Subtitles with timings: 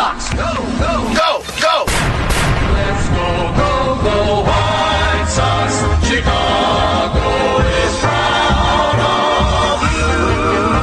[0.00, 0.32] Sox.
[0.32, 1.76] Go, go, go, go.
[2.72, 3.28] Let's go,
[3.60, 4.16] go, go,
[4.48, 5.76] White Sox.
[6.08, 7.28] Chicago
[7.60, 10.16] is proud of you.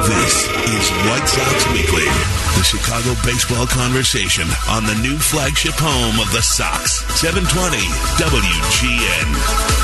[0.06, 0.34] This
[0.70, 2.06] is White Sox Weekly,
[2.54, 7.76] the Chicago baseball conversation on the new flagship home of the Sox, 720
[8.22, 9.77] WGN.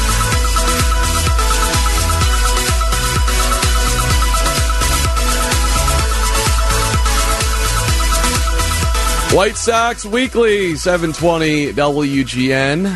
[9.34, 12.86] White Sox Weekly, 720 WGN.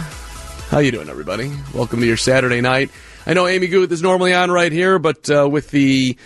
[0.70, 1.50] How you doing, everybody?
[1.74, 2.92] Welcome to your Saturday night.
[3.26, 6.16] I know Amy Guth is normally on right here, but uh, with the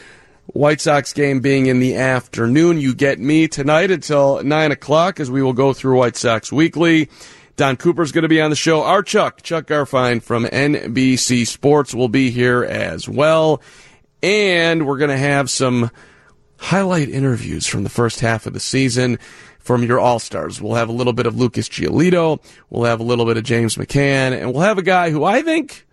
[0.49, 5.31] White Sox game being in the afternoon, you get me tonight until 9 o'clock as
[5.31, 7.09] we will go through White Sox Weekly.
[7.57, 8.83] Don Cooper's going to be on the show.
[8.83, 13.63] Our Chuck, Chuck Garfien from NBC Sports, will be here as well.
[14.23, 15.91] And we're going to have some
[16.59, 19.19] highlight interviews from the first half of the season
[19.63, 20.61] from your All Stars.
[20.61, 22.43] We'll have a little bit of Lucas Giolito.
[22.71, 24.33] We'll have a little bit of James McCann.
[24.39, 25.87] And we'll have a guy who I think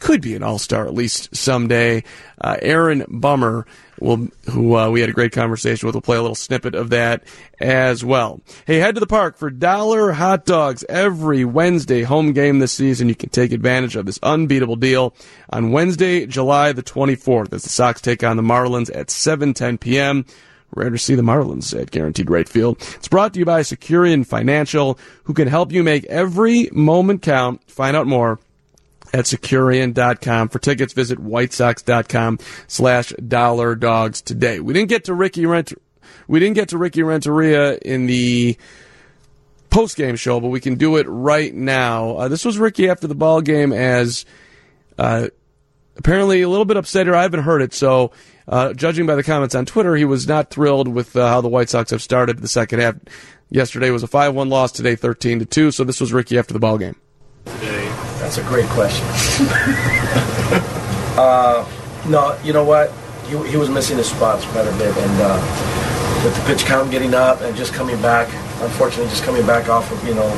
[0.00, 2.04] could be an All Star at least someday.
[2.40, 3.66] Uh, Aaron Bummer,
[4.00, 5.94] will, who uh, we had a great conversation with.
[5.94, 7.24] We'll play a little snippet of that
[7.60, 8.40] as well.
[8.66, 13.08] Hey, head to the park for dollar hot dogs every Wednesday home game this season.
[13.08, 15.14] You can take advantage of this unbeatable deal
[15.50, 20.26] on Wednesday, July the 24th, as the Sox take on the Marlins at 7:10 p.m.
[20.76, 22.76] Rare to see the Marlins at Guaranteed Rate Field.
[22.96, 27.62] It's brought to you by Securian Financial, who can help you make every moment count.
[27.70, 28.38] Find out more
[29.12, 30.48] at Securian.com.
[30.48, 34.58] For tickets, visit whitesox.com slash dollar dogs today.
[34.60, 35.72] We didn't get to Ricky Rent,
[36.26, 38.56] we didn't get to Ricky Renteria in the
[39.70, 42.16] post game show, but we can do it right now.
[42.16, 44.24] Uh, this was Ricky after the ball game as,
[44.98, 45.28] uh,
[45.96, 47.14] apparently a little bit upset here.
[47.14, 48.10] I haven't heard it, so
[48.46, 51.48] uh, judging by the comments on Twitter, he was not thrilled with uh, how the
[51.48, 52.96] White Sox have started the second half.
[53.50, 56.96] Yesterday was a 5-1 loss, today 13-2, so this was Ricky after the ball game.
[57.44, 59.06] That's a great question.
[61.16, 61.64] uh,
[62.08, 62.90] no, you know what?
[63.26, 66.90] He, he was missing his spots quite a bit, and uh, with the pitch count
[66.90, 68.28] getting up and just coming back,
[68.62, 70.28] unfortunately, just coming back off of you know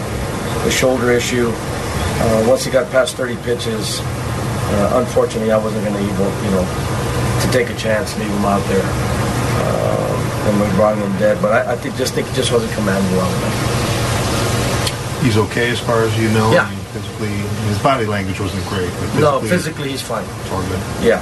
[0.64, 1.50] the shoulder issue.
[1.54, 6.50] Uh, once he got past 30 pitches, uh, unfortunately, I wasn't going to even you
[6.50, 7.05] know
[7.46, 11.40] to take a chance and leave him out there, uh, and we brought him dead.
[11.40, 15.22] But I, I think just think he just wasn't commanding well enough.
[15.22, 16.52] He's okay as far as you know.
[16.52, 16.66] Yeah.
[16.66, 17.34] I mean, physically,
[17.68, 18.90] his body language wasn't great.
[19.00, 20.24] But physically, No, physically he's fine.
[20.24, 20.80] it's all good.
[21.02, 21.20] Yeah,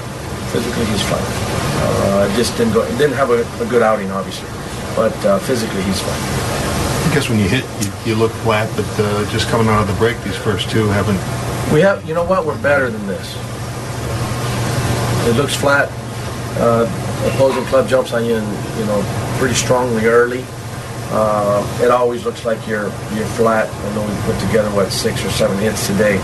[0.52, 1.24] physically he's fine.
[1.84, 4.48] Uh, just didn't go, didn't have a, a good outing, obviously,
[4.96, 6.20] but uh, physically he's fine.
[7.04, 9.86] I guess when you hit, you, you look flat, but uh, just coming out of
[9.88, 11.20] the break, these first two haven't.
[11.72, 12.44] We have, you know what?
[12.46, 13.36] We're better than this.
[15.28, 15.88] It looks flat.
[16.56, 16.86] Uh,
[17.32, 19.02] opposing club jumps on you, and you know,
[19.38, 20.44] pretty strongly early.
[21.10, 23.68] Uh, it always looks like you're you're flat.
[23.68, 26.18] I know we put together what six or seven hits today.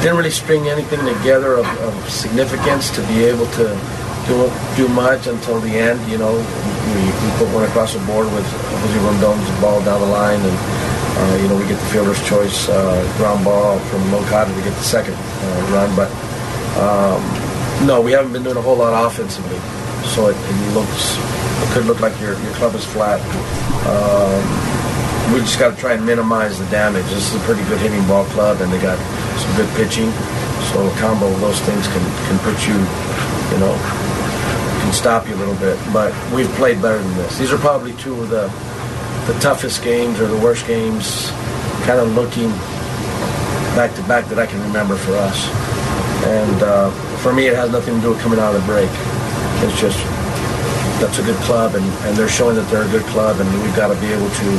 [0.00, 3.76] Didn't really string anything together of, of significance to be able to
[4.26, 6.00] do do much until the end.
[6.10, 10.06] You know, we, we put one across the board with Jose Rondon's ball down the
[10.06, 10.56] line, and
[11.18, 14.74] uh, you know we get the fielder's choice uh, ground ball from Moncada to get
[14.74, 15.94] the second uh, run.
[15.96, 16.10] But
[16.76, 17.47] um,
[17.86, 19.58] no, we haven't been doing a whole lot offensively,
[20.14, 21.16] so it, it looks
[21.62, 23.20] it could look like your your club is flat.
[23.86, 24.42] Um,
[25.32, 27.04] we just got to try and minimize the damage.
[27.06, 28.98] This is a pretty good hitting ball club, and they got
[29.38, 30.10] some good pitching.
[30.72, 33.74] So a combo of those things can can put you, you know,
[34.82, 35.78] can stop you a little bit.
[35.92, 37.38] But we've played better than this.
[37.38, 38.48] These are probably two of the
[39.30, 41.30] the toughest games or the worst games,
[41.84, 42.50] kind of looking
[43.76, 45.48] back to back that I can remember for us.
[46.24, 48.90] And uh, for me, it has nothing to do with coming out of the break.
[49.62, 49.98] It's just
[51.00, 53.76] that's a good club, and, and they're showing that they're a good club, and we've
[53.76, 54.58] got to be able to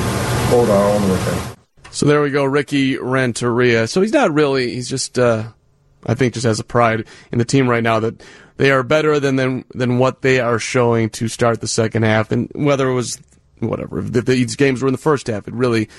[0.49, 1.55] hold our own with them.
[1.91, 3.87] So there we go, Ricky Renteria.
[3.87, 5.49] So he's not really, he's just, uh,
[6.05, 8.23] I think just has a pride in the team right now that
[8.57, 12.31] they are better than, than, than what they are showing to start the second half.
[12.31, 13.19] And whether it was,
[13.59, 15.89] whatever, if these games were in the first half, it really,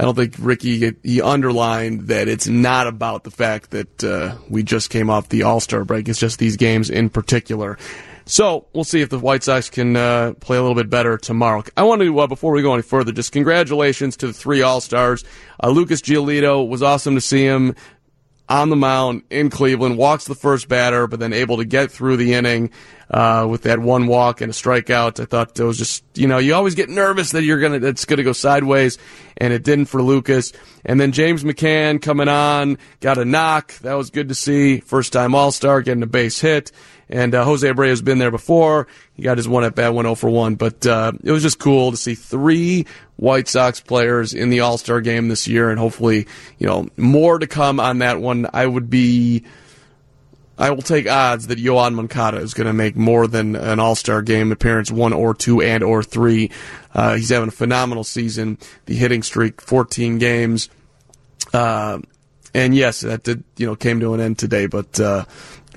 [0.00, 4.62] I don't think Ricky, he underlined that it's not about the fact that, uh, we
[4.62, 6.08] just came off the All-Star break.
[6.08, 7.76] It's just these games in particular.
[8.24, 11.64] So we'll see if the White Sox can uh, play a little bit better tomorrow.
[11.76, 14.80] I want to, uh, before we go any further, just congratulations to the three All
[14.80, 15.22] Stars.
[15.62, 17.74] Uh, Lucas Giolito was awesome to see him
[18.48, 19.98] on the mound in Cleveland.
[19.98, 22.70] Walks the first batter, but then able to get through the inning.
[23.10, 25.20] Uh, with that one walk and a strikeout.
[25.20, 28.04] I thought it was just, you know, you always get nervous that you're gonna, that's
[28.04, 28.98] gonna go sideways,
[29.36, 30.52] and it didn't for Lucas.
[30.84, 33.76] And then James McCann coming on, got a knock.
[33.78, 34.80] That was good to see.
[34.80, 36.70] First time All Star, getting a base hit.
[37.12, 38.86] And uh, Jose Abreu has been there before.
[39.14, 40.54] He got his one at bat, went 0 for 1.
[40.54, 42.86] But uh, it was just cool to see three
[43.16, 46.28] White Sox players in the All Star game this year, and hopefully,
[46.58, 48.46] you know, more to come on that one.
[48.52, 49.44] I would be.
[50.60, 53.94] I will take odds that Yoan Moncada is going to make more than an All
[53.94, 56.50] Star game appearance, one or two and or three.
[56.94, 58.58] Uh, he's having a phenomenal season.
[58.84, 60.68] The hitting streak, 14 games.
[61.54, 62.00] Uh,
[62.52, 64.66] and yes, that did you know came to an end today.
[64.66, 65.24] But uh,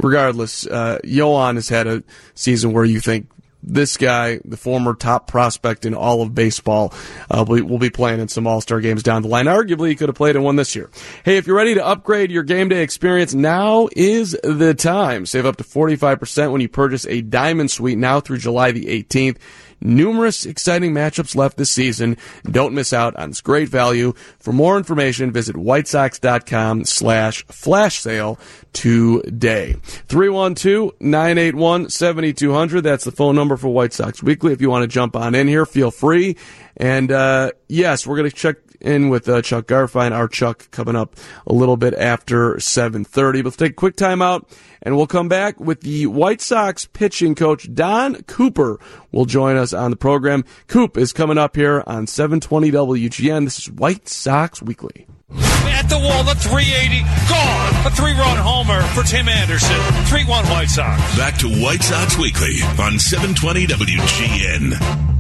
[0.02, 2.04] regardless, uh, has had a
[2.36, 3.30] season where you think
[3.64, 6.94] this guy, the former top prospect in all of baseball,
[7.32, 9.46] uh, will, be playing in some All Star games down the line.
[9.46, 10.90] Arguably, he could have played in one this year.
[11.24, 15.26] Hey, if you're ready to upgrade your game day experience, now is the time.
[15.26, 19.38] Save up to 45% when you purchase a Diamond Suite now through July the 18th.
[19.84, 22.16] Numerous exciting matchups left this season.
[22.46, 24.14] Don't miss out on this great value.
[24.40, 28.40] For more information, visit whitesox.com slash flash sale
[28.72, 29.76] today.
[30.08, 32.82] 312-981-7200.
[32.82, 34.54] That's the phone number for White Sox Weekly.
[34.54, 36.38] If you want to jump on in here, feel free.
[36.78, 40.96] And, uh, yes, we're going to check in with uh, Chuck Garfien, our Chuck, coming
[40.96, 41.16] up
[41.48, 43.08] a little bit after 7.30.
[43.14, 44.48] But let's take a quick timeout,
[44.82, 48.80] and we'll come back with the White Sox pitching coach, Don Cooper,
[49.12, 50.44] will join us on the program.
[50.68, 53.46] Coop is coming up here on 720 WGN.
[53.46, 55.08] This is White Sox Weekly.
[55.30, 57.88] At the wall, the 380, gone.
[57.88, 59.80] A three-run homer for Tim Anderson.
[60.06, 61.18] 3-1 White Sox.
[61.18, 65.13] Back to White Sox Weekly on 720 WGN.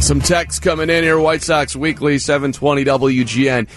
[0.00, 1.20] Some text coming in here.
[1.20, 3.68] White Sox Weekly, 720 WGN.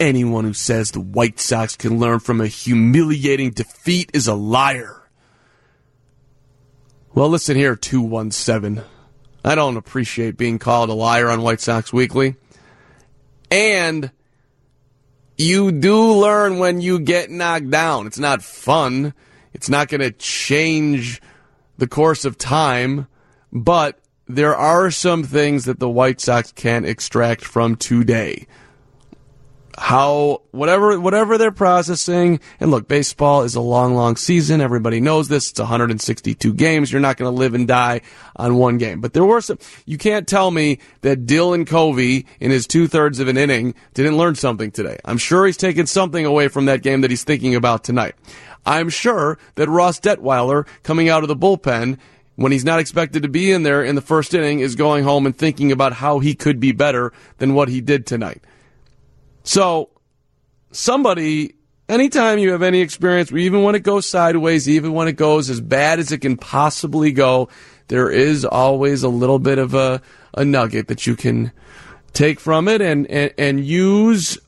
[0.00, 5.02] Anyone who says the White Sox can learn from a humiliating defeat is a liar.
[7.12, 8.82] Well, listen here, 217.
[9.44, 12.36] I don't appreciate being called a liar on White Sox Weekly.
[13.50, 14.10] And
[15.36, 18.06] you do learn when you get knocked down.
[18.06, 19.12] It's not fun.
[19.52, 21.20] It's not going to change
[21.76, 23.08] the course of time,
[23.52, 23.98] but
[24.34, 28.46] there are some things that the White Sox can extract from today.
[29.78, 34.60] How whatever whatever they're processing, and look, baseball is a long, long season.
[34.60, 35.50] Everybody knows this.
[35.50, 36.92] It's 162 games.
[36.92, 38.02] You're not going to live and die
[38.36, 39.00] on one game.
[39.00, 39.58] But there were some.
[39.86, 44.18] You can't tell me that Dylan Covey in his two thirds of an inning didn't
[44.18, 44.98] learn something today.
[45.06, 48.14] I'm sure he's taken something away from that game that he's thinking about tonight.
[48.66, 51.98] I'm sure that Ross Detweiler coming out of the bullpen
[52.42, 55.26] when he's not expected to be in there in the first inning is going home
[55.26, 58.42] and thinking about how he could be better than what he did tonight.
[59.44, 59.90] So,
[60.70, 61.54] somebody,
[61.88, 65.60] anytime you have any experience, even when it goes sideways, even when it goes as
[65.60, 67.48] bad as it can possibly go,
[67.88, 70.00] there is always a little bit of a,
[70.34, 71.52] a nugget that you can
[72.12, 74.38] take from it and, and, and use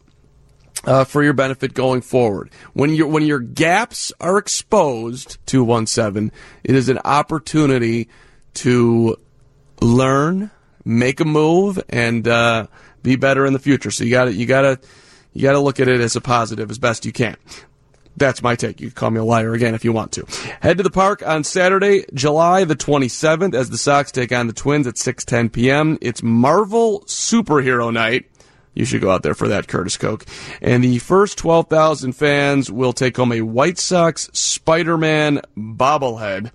[0.86, 2.50] uh, for your benefit going forward.
[2.72, 6.32] When your when your gaps are exposed to one seven,
[6.62, 8.08] it is an opportunity
[8.54, 9.16] to
[9.80, 10.50] learn,
[10.84, 12.66] make a move, and uh,
[13.02, 13.90] be better in the future.
[13.90, 14.80] So you got to you got to
[15.32, 17.36] you got to look at it as a positive as best you can.
[18.16, 18.80] That's my take.
[18.80, 20.24] You can call me a liar again if you want to.
[20.60, 24.52] Head to the park on Saturday, July the 27th, as the Sox take on the
[24.52, 25.98] Twins at 6:10 p.m.
[26.00, 28.26] It's Marvel Superhero Night.
[28.74, 30.24] You should go out there for that, Curtis Koch.
[30.60, 36.50] And the first 12,000 fans will take home a White Sox Spider-Man bobblehead.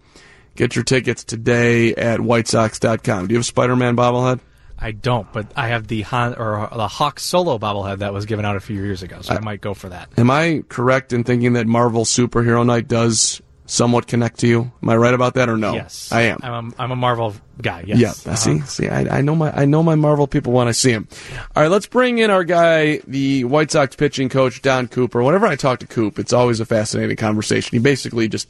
[0.56, 3.28] Get your tickets today at whitesox.com.
[3.28, 4.42] Do you have a Spider-Man bobblehead?
[4.82, 8.46] I don't, but I have the Han, or the Hawk Solo bobblehead that was given
[8.46, 10.10] out a few years ago, so I, I might go for that.
[10.18, 14.72] Am I correct in thinking that Marvel Superhero Night does somewhat connect to you?
[14.82, 15.74] Am I right about that or no?
[15.74, 16.40] Yes, I am.
[16.42, 17.84] I'm a, I'm a Marvel guy.
[17.86, 18.00] Yes.
[18.00, 18.10] Yeah.
[18.10, 18.36] Uh-huh.
[18.36, 21.08] See, see, I, I know my I know my Marvel people when I see them.
[21.56, 25.24] All right, let's bring in our guy, the White Sox pitching coach Don Cooper.
[25.24, 27.70] Whenever I talk to Coop, it's always a fascinating conversation.
[27.72, 28.50] He basically just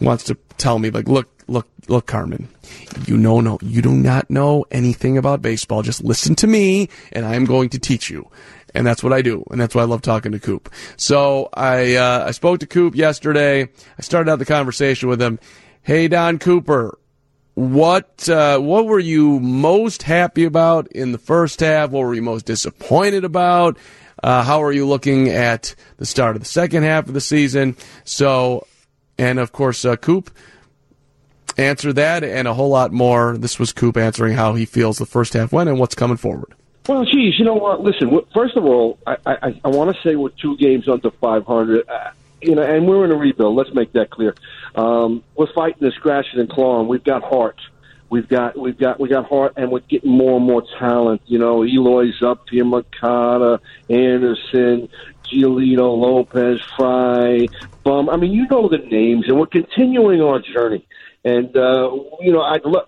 [0.00, 2.48] wants to tell me like, look, look, look, Carman,
[3.06, 5.82] you know, no, you do not know anything about baseball.
[5.82, 8.28] Just listen to me, and I am going to teach you.
[8.74, 10.72] And that's what I do, and that's why I love talking to Coop.
[10.96, 13.62] So I uh, I spoke to Coop yesterday.
[13.62, 15.38] I started out the conversation with him.
[15.82, 16.98] Hey, Don Cooper,
[17.54, 21.90] what uh, what were you most happy about in the first half?
[21.90, 23.76] What were you most disappointed about?
[24.22, 27.76] Uh, how are you looking at the start of the second half of the season?
[28.04, 28.66] So,
[29.18, 30.30] and of course, uh, Coop
[31.58, 33.36] answered that and a whole lot more.
[33.36, 36.54] This was Coop answering how he feels the first half went and what's coming forward.
[36.88, 37.80] Well, geez, you know what?
[37.80, 41.88] Listen, first of all, I I, I want to say we're two games under 500.
[41.88, 42.10] Uh,
[42.40, 43.56] you know, and we're in a rebuild.
[43.56, 44.34] Let's make that clear.
[44.74, 46.88] Um, we're fighting this scratching and clawing.
[46.88, 47.60] We've got heart.
[48.10, 51.22] We've got we've got we got heart, and we're getting more and more talent.
[51.26, 54.88] You know, Eloy's up here, Moncada, Anderson,
[55.24, 57.46] Giolito, Lopez, Fry,
[57.84, 58.10] Bum.
[58.10, 60.84] I mean, you know the names, and we're continuing our journey.
[61.24, 62.84] And uh, you know, I'd lo-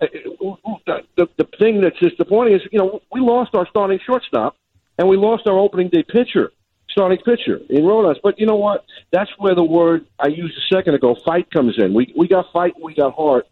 [1.15, 4.57] the the thing that's disappointing is you know we lost our starting shortstop,
[4.97, 6.51] and we lost our opening day pitcher,
[6.89, 8.15] starting pitcher in Rodon.
[8.21, 8.83] But you know what?
[9.11, 11.93] That's where the word I used a second ago, fight, comes in.
[11.93, 13.47] We we got fight, we got heart.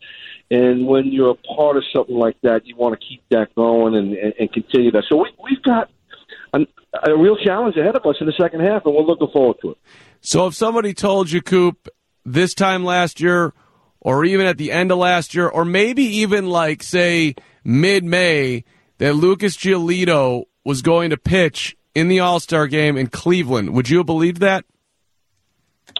[0.51, 3.95] And when you're a part of something like that, you want to keep that going
[3.95, 5.05] and, and, and continue that.
[5.09, 5.89] So we, we've got
[6.53, 6.67] an,
[7.07, 9.71] a real challenge ahead of us in the second half, and we're looking forward to
[9.71, 9.77] it.
[10.21, 11.87] So if somebody told you, Coop,
[12.25, 13.53] this time last year,
[14.03, 18.65] or even at the end of last year, or maybe even like, say, mid May,
[18.99, 23.89] that Lucas Giolito was going to pitch in the All Star game in Cleveland, would
[23.89, 24.65] you have believed that?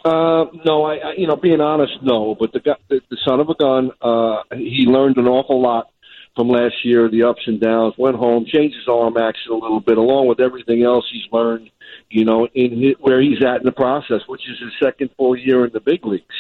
[0.04, 2.36] Uh, no, I, I, you know, being honest, no.
[2.38, 5.92] But the guy, the, the son of a gun, uh, he learned an awful lot
[6.36, 7.94] from last year, the ups and downs.
[7.98, 11.70] Went home, changed his arm action a little bit, along with everything else he's learned.
[12.14, 15.36] You know, in his, where he's at in the process, which is his second full
[15.36, 16.26] year in the big leagues.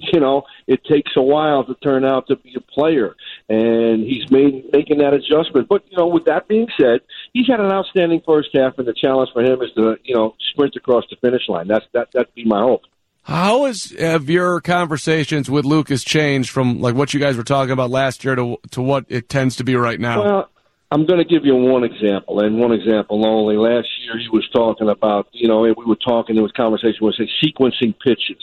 [0.00, 3.16] You know, it takes a while to turn out to be a player,
[3.48, 5.68] and he's made making that adjustment.
[5.68, 7.00] But you know, with that being said,
[7.32, 10.36] he's had an outstanding first half, and the challenge for him is to you know
[10.52, 11.66] sprint across the finish line.
[11.66, 12.82] That's that that'd be my hope.
[13.22, 17.72] How has have your conversations with Lucas changed from like what you guys were talking
[17.72, 20.24] about last year to to what it tends to be right now?
[20.24, 20.50] Well,
[20.90, 23.56] I'm going to give you one example, and one example only.
[23.56, 27.18] Last year, he was talking about, you know, we were talking, there was conversation, was
[27.18, 28.42] like sequencing pitches.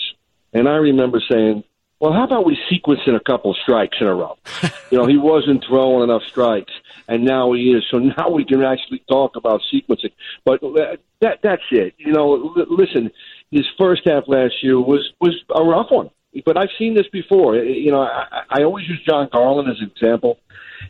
[0.54, 1.64] And I remember saying,
[2.00, 4.38] well, how about we sequence in a couple of strikes in a row?
[4.92, 6.74] you know, he wasn't throwing enough strikes,
[7.08, 7.84] and now he is.
[7.90, 10.12] So now we can actually talk about sequencing.
[10.44, 11.96] But uh, that that's it.
[11.98, 13.12] You know, l- listen,
[13.50, 16.10] his first half last year was was a rough one.
[16.44, 17.56] But I've seen this before.
[17.56, 20.40] You know, I, I always use Jon Garland as an example.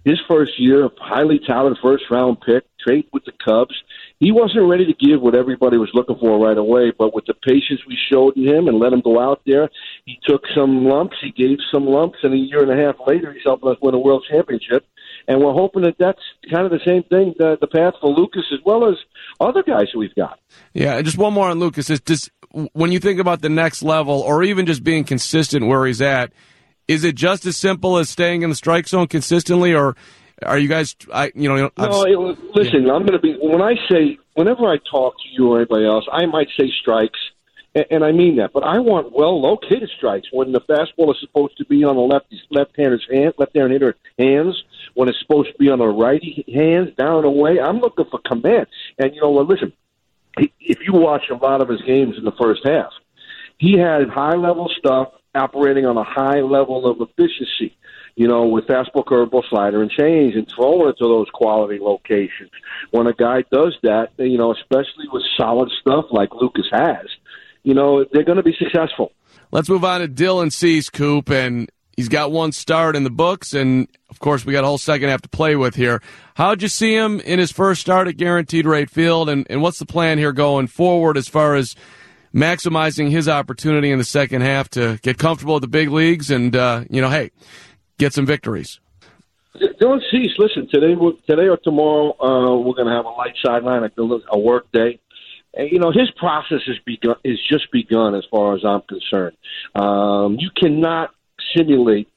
[0.03, 3.75] His first year, a highly talented first round pick, trade with the Cubs.
[4.19, 7.33] He wasn't ready to give what everybody was looking for right away, but with the
[7.33, 9.69] patience we showed him and let him go out there,
[10.05, 13.33] he took some lumps, he gave some lumps, and a year and a half later,
[13.33, 14.85] he's helping us win a world championship.
[15.27, 18.43] And we're hoping that that's kind of the same thing, the, the path for Lucas
[18.53, 18.95] as well as
[19.39, 20.39] other guys that we've got.
[20.73, 21.89] Yeah, just one more on Lucas.
[21.89, 22.29] Is just
[22.73, 26.31] when you think about the next level, or even just being consistent where he's at,
[26.87, 29.95] is it just as simple as staying in the strike zone consistently, or
[30.43, 30.95] are you guys?
[31.13, 32.03] I you know, no.
[32.03, 35.57] It, listen, I'm going to be when I say whenever I talk to you or
[35.57, 37.19] anybody else, I might say strikes,
[37.73, 38.51] and, and I mean that.
[38.53, 42.01] But I want well located strikes when the fastball is supposed to be on the
[42.01, 44.61] left left-hander's hand, left-hand hitter hands.
[44.93, 47.59] When it's supposed to be on the righty hands, down and away.
[47.59, 48.67] I'm looking for command.
[48.97, 49.47] And you know what?
[49.47, 49.73] Listen,
[50.37, 52.91] if you watch a lot of his games in the first half,
[53.57, 57.75] he had high level stuff operating on a high level of efficiency,
[58.15, 62.51] you know, with fastball, curveball, slider, and change, and throwing it to those quality locations.
[62.91, 67.07] When a guy does that, you know, especially with solid stuff like Lucas has,
[67.63, 69.11] you know, they're going to be successful.
[69.51, 73.53] Let's move on to Dylan Cease, Coop, and he's got one start in the books,
[73.53, 76.01] and of course, we got a whole second half to play with here.
[76.35, 79.79] How'd you see him in his first start at Guaranteed Rate Field, and, and what's
[79.79, 81.75] the plan here going forward as far as
[82.33, 86.55] maximizing his opportunity in the second half to get comfortable at the big leagues and,
[86.55, 87.31] uh, you know, hey,
[87.97, 88.79] get some victories?
[89.55, 90.95] Dylan Cease, listen, today,
[91.27, 94.99] today or tomorrow, uh, we're going to have a light sideline, a, a work day.
[95.53, 99.37] And, you know, his process has begun, is just begun as far as I'm concerned.
[99.73, 101.11] Um, you cannot
[101.55, 102.09] simulate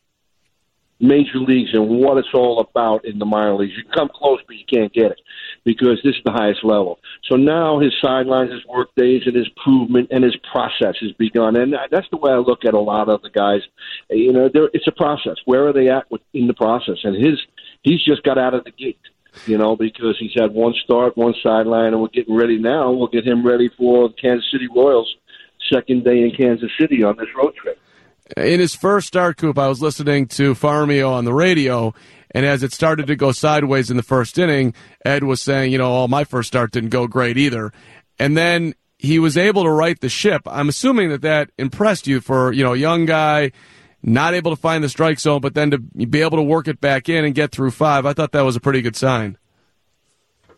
[1.00, 3.74] major leagues and what it's all about in the minor leagues.
[3.76, 5.20] You come close, but you can't get it
[5.64, 6.98] because this is the highest level.
[7.28, 11.56] So now his sidelines, his work days, and his improvement and his process has begun.
[11.56, 13.60] And that's the way I look at a lot of the guys.
[14.10, 15.36] You know, it's a process.
[15.44, 16.98] Where are they at in the process?
[17.04, 17.38] And his
[17.82, 19.00] he's just got out of the gate.
[19.46, 22.90] You know, because he's had one start, one sideline, and we're getting ready now.
[22.90, 25.14] We'll get him ready for Kansas City Royals
[25.72, 27.78] second day in Kansas City on this road trip
[28.36, 31.94] in his first start, Coop, I was listening to Farmer on the radio,
[32.32, 35.78] and as it started to go sideways in the first inning, Ed was saying, you
[35.78, 37.72] know, oh, my first start didn't go great either.
[38.18, 40.42] And then he was able to right the ship.
[40.46, 43.52] I'm assuming that that impressed you for, you know, a young guy,
[44.02, 46.80] not able to find the strike zone, but then to be able to work it
[46.80, 48.06] back in and get through five.
[48.06, 49.38] I thought that was a pretty good sign.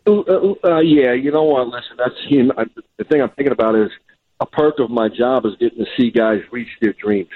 [0.05, 0.21] Uh,
[0.63, 1.67] uh, yeah, you know what?
[1.67, 2.55] Listen, that's you know,
[2.97, 3.91] the thing I'm thinking about is
[4.39, 7.29] a perk of my job is getting to see guys reach their dreams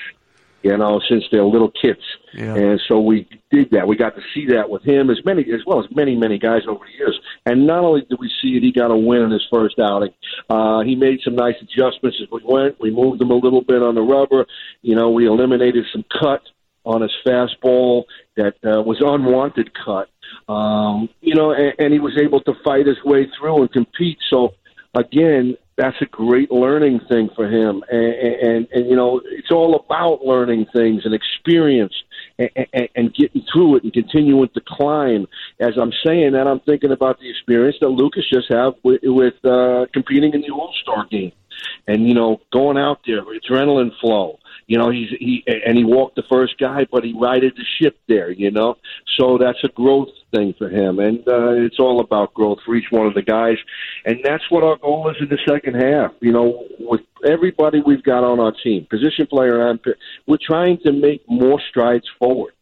[0.66, 2.02] you know, since they're little kids.
[2.34, 2.56] Yeah.
[2.56, 3.88] And so we did that.
[3.88, 6.64] We got to see that with him as many as well as many many guys
[6.68, 7.20] over the years.
[7.46, 10.10] And not only did we see it, he got a win in his first outing.
[10.50, 12.80] Uh, he made some nice adjustments as we went.
[12.80, 14.48] We moved him a little bit on the rubber.
[14.82, 16.42] You know, we eliminated some cut
[16.84, 18.06] on his fastball
[18.36, 20.10] that uh, was unwanted cut.
[20.52, 24.18] Um, you know, and, and he was able to fight his way through and compete.
[24.32, 24.56] So
[24.96, 27.84] again, that's a great learning thing for him.
[27.90, 31.94] And, and, and you know, it's all about learning things and experience
[32.40, 35.28] and, and, and getting through it and continuing to climb.
[35.60, 39.34] As I'm saying that, I'm thinking about the experience that Lucas just have with, with
[39.44, 41.34] uh, competing in the All Star game,
[41.88, 44.40] and you know, going out there, adrenaline flow.
[44.68, 47.98] You know, he's he and he walked the first guy, but he righted the ship
[48.08, 48.32] there.
[48.32, 48.78] You know,
[49.18, 52.90] so that's a growth thing for him, and uh, it's all about growth for each
[52.90, 53.58] one of the guys,
[54.06, 56.14] and that's what our goal is in the second half.
[56.20, 59.80] You know, with everybody we've got on our team, position player and
[60.26, 62.54] we're trying to make more strides forward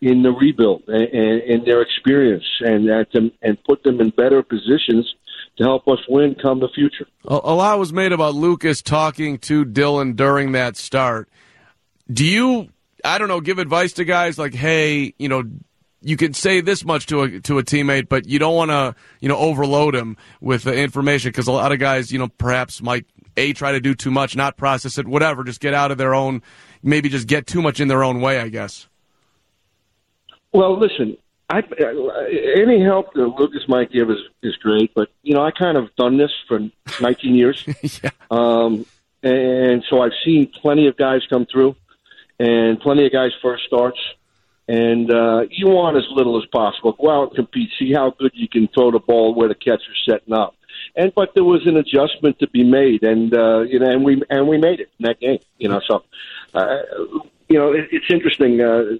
[0.00, 4.10] in the rebuild and, and, and their experience, and that to, and put them in
[4.10, 5.14] better positions
[5.58, 7.06] to help us win come the future.
[7.26, 11.28] A lot was made about Lucas talking to Dylan during that start.
[12.12, 12.68] Do you,
[13.04, 15.44] I don't know, give advice to guys like, hey, you know,
[16.02, 18.94] you can say this much to a to a teammate, but you don't want to,
[19.20, 22.80] you know, overload him with the information because a lot of guys, you know, perhaps
[22.80, 25.98] might a try to do too much, not process it, whatever, just get out of
[25.98, 26.42] their own,
[26.82, 28.88] maybe just get too much in their own way, I guess.
[30.52, 31.16] Well, listen,
[31.48, 31.62] I,
[32.56, 35.94] any help that Lucas might give is is great, but you know I kind of
[35.96, 36.60] done this for
[37.00, 37.64] 19 years,
[38.02, 38.10] yeah.
[38.30, 38.86] um,
[39.22, 41.76] and so I've seen plenty of guys come through,
[42.40, 43.98] and plenty of guys first starts,
[44.66, 46.92] and uh, you want as little as possible.
[46.92, 50.02] Go out and compete, see how good you can throw the ball where the catcher's
[50.08, 50.56] setting up,
[50.96, 54.22] and but there was an adjustment to be made, and uh, you know, and we
[54.30, 55.80] and we made it in that game, you know.
[55.86, 56.02] So,
[56.54, 56.78] uh,
[57.48, 58.96] you know, it, it's interesting uh,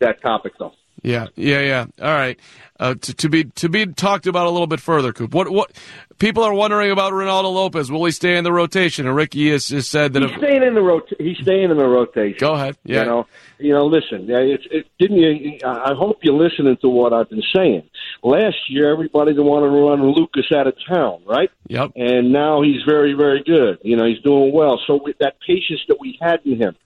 [0.00, 0.74] that topic though.
[1.02, 1.86] Yeah, yeah, yeah.
[2.00, 2.38] All right.
[2.78, 5.32] Uh, to, to be to be talked about a little bit further, Coop.
[5.34, 5.72] What what
[6.18, 7.90] people are wondering about Reynaldo Lopez?
[7.90, 9.06] Will he stay in the rotation?
[9.06, 11.76] And Ricky has, has said that he's if, staying in the rota- He's staying in
[11.76, 12.38] the rotation.
[12.38, 12.76] Go ahead.
[12.84, 13.00] Yeah.
[13.00, 13.26] You know,
[13.58, 13.86] you know.
[13.86, 15.58] Listen, it's it, didn't you?
[15.64, 17.88] I hope you're listening to what I've been saying.
[18.24, 21.50] Last year, everybody wanted to run Lucas out of town, right?
[21.68, 21.92] Yep.
[21.96, 23.78] And now he's very, very good.
[23.82, 24.80] You know, he's doing well.
[24.86, 26.76] So that patience that we had in him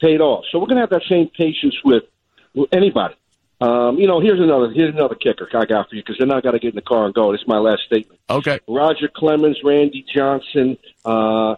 [0.00, 0.44] paid off.
[0.50, 2.04] So we're going to have that same patience with
[2.72, 3.14] anybody.
[3.60, 6.40] Um, you know, here's another here's another kicker I got for you because then I
[6.40, 7.32] got to get in the car and go.
[7.32, 8.18] This is my last statement.
[8.30, 8.58] Okay.
[8.66, 11.56] Roger Clemens, Randy Johnson, uh,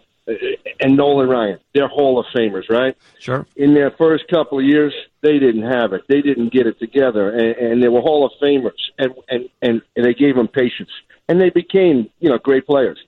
[0.79, 1.59] and Nolan Ryan.
[1.73, 2.97] They're Hall of Famers, right?
[3.19, 3.45] Sure.
[3.55, 6.03] In their first couple of years, they didn't have it.
[6.07, 9.81] They didn't get it together, and, and they were Hall of Famers, and, and and
[9.95, 10.91] and they gave them patience,
[11.29, 12.99] and they became you know great players.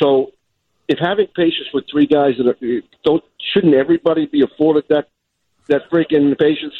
[0.00, 0.32] So,
[0.88, 5.08] if having patience with three guys that are, don't shouldn't everybody be afforded that
[5.68, 6.74] that freaking patience?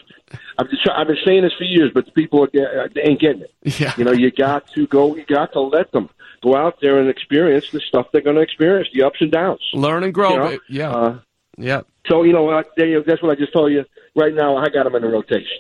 [0.59, 2.49] I've, just, I've been saying this for years, but people are,
[2.89, 3.81] they ain't getting it.
[3.81, 3.93] Yeah.
[3.97, 5.15] You know, you got to go.
[5.17, 6.11] You got to let them
[6.43, 9.61] go out there and experience the stuff they're going to experience, the ups and downs.
[9.75, 10.31] Learn and grow.
[10.31, 10.59] You know?
[10.69, 10.91] yeah.
[10.91, 11.19] Uh,
[11.57, 11.81] yeah.
[12.07, 13.85] so you know, they- that's what I just told you.
[14.15, 15.59] Right now, I got them in the rotation.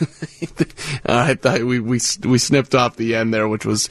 [1.06, 3.88] I thought we, we we snipped off the end there, which was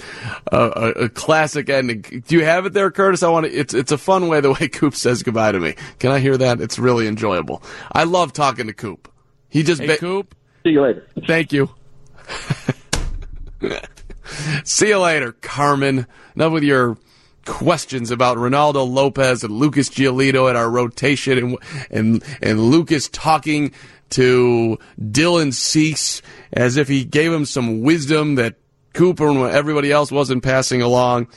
[0.51, 2.01] a, a, a classic ending.
[2.27, 3.23] Do you have it there, Curtis?
[3.23, 3.51] I want to.
[3.51, 5.75] It's it's a fun way the way Coop says goodbye to me.
[5.99, 6.61] Can I hear that?
[6.61, 7.61] It's really enjoyable.
[7.91, 9.11] I love talking to Coop.
[9.49, 10.35] He just Hey, ba- Coop.
[10.63, 11.07] See you later.
[11.27, 11.69] Thank you.
[14.63, 16.05] See you later, Carman.
[16.35, 16.97] Enough with your
[17.45, 21.57] questions about Reynaldo Lopez and Lucas Giolito at our rotation and
[21.89, 23.71] and and Lucas talking
[24.11, 28.55] to Dylan Cease as if he gave him some wisdom that
[28.93, 31.27] Cooper and everybody else wasn't passing along.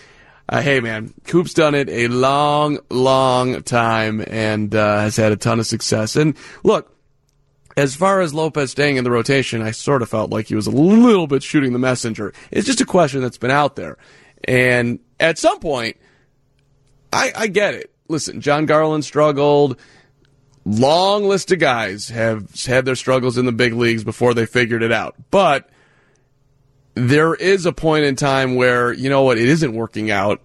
[0.49, 5.37] Uh, hey man, Coop's done it a long, long time and uh, has had a
[5.37, 6.17] ton of success.
[6.17, 6.93] And look,
[7.77, 10.67] as far as Lopez staying in the rotation, I sort of felt like he was
[10.67, 12.33] a little bit shooting the messenger.
[12.51, 13.97] It's just a question that's been out there.
[14.45, 15.97] And at some point,
[17.13, 17.91] I, I get it.
[18.09, 19.79] Listen, Jon Garland struggled.
[20.65, 24.83] Long list of guys have had their struggles in the big leagues before they figured
[24.83, 25.17] it out.
[25.31, 25.69] But
[26.95, 30.41] there is a point in time where, you know what, it isn't working out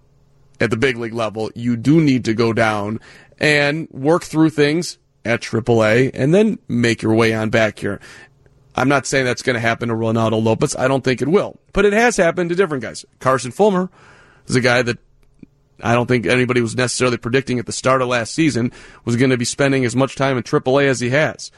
[0.60, 1.52] at the big league level.
[1.56, 3.00] You do need to go down
[3.40, 8.00] and work through things at AAA and then make your way on back here.
[8.76, 10.76] I'm not saying that's going to happen to Reynaldo Lopez.
[10.76, 11.60] I don't think it will.
[11.74, 13.06] But it has happened to different guys.
[13.20, 13.90] Carson Fulmer
[14.48, 15.00] is a guy that
[15.82, 18.72] I don't think anybody was necessarily predicting at the start of last season
[19.06, 21.52] was going to be spending as much time in AAA as he has.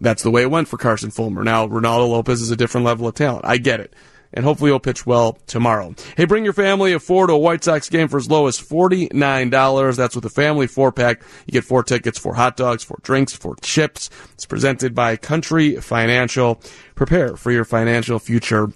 [0.00, 1.42] That's the way it went for Carson Fulmer.
[1.42, 3.44] Now, Reynaldo Lopez is a different level of talent.
[3.46, 3.94] I get it.
[4.32, 5.94] and hopefully he'll pitch well tomorrow.
[6.16, 8.60] Hey, bring your family of four to a White Sox game for as low as
[8.60, 9.96] $49.
[9.96, 11.22] That's with a family four pack.
[11.46, 14.10] You get four tickets, four hot dogs, four drinks, four chips.
[14.34, 16.60] It's presented by Country Financial.
[16.94, 18.72] Prepare for your financial future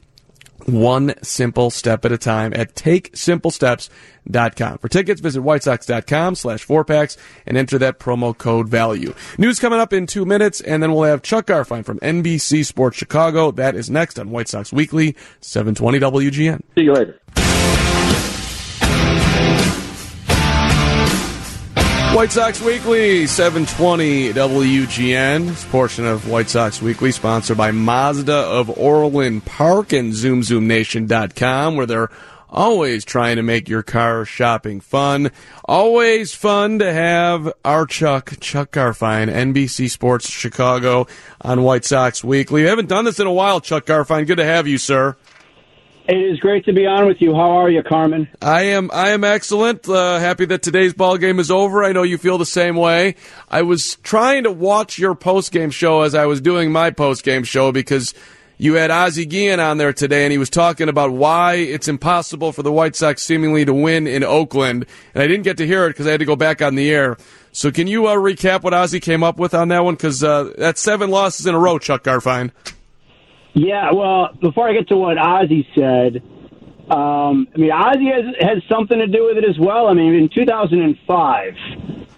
[0.73, 4.79] one simple step at a time at takesimplesteps.com.
[4.79, 9.15] For tickets, visit whitesox.com slash four packs and enter that promo code value.
[9.39, 12.97] News coming up in two minutes, and then we'll have Chuck Garfien from NBC Sports
[12.97, 13.51] Chicago.
[13.51, 16.63] That is next on White Sox Weekly, 720 WGN.
[16.75, 17.20] See you later.
[22.15, 25.47] White Sox Weekly, 720 WGN.
[25.47, 31.87] This portion of White Sox Weekly sponsored by Mazda of Orland Park and ZoomZoomNation.com, where
[31.87, 32.11] they're
[32.51, 35.31] always trying to make your car shopping fun.
[35.65, 41.07] Always fun to have our Chuck, Chuck Garfien, NBC Sports Chicago
[41.41, 42.63] on White Sox Weekly.
[42.63, 44.27] We haven't done this in a while, Chuck Garfien.
[44.27, 45.17] Good to have you, sir.
[46.11, 47.37] It is great to be on with you.
[47.37, 48.29] How are you, Carman?
[48.43, 48.91] I am.
[48.93, 49.89] I am excellent.
[49.89, 51.85] Uh, happy that today's ball game is over.
[51.85, 53.15] I know you feel the same way.
[53.49, 57.23] I was trying to watch your post game show as I was doing my post
[57.23, 58.13] game show because
[58.59, 62.51] you had Ozzie Guillen on there today, and he was talking about why it's impossible
[62.51, 64.87] for the White Sox seemingly to win in Oakland.
[65.15, 66.91] And I didn't get to hear it because I had to go back on the
[66.91, 67.19] air.
[67.53, 69.95] So can you uh, recap what Ozzie came up with on that one?
[69.95, 72.51] Because uh, that's seven losses in a row, Chuck Garfien.
[73.55, 76.23] Yeah, well, before I get to what Ozzie said,
[76.91, 79.89] um, I mean, Ozzie has, has something to do with it as well.
[79.89, 81.55] I mean, in 2005,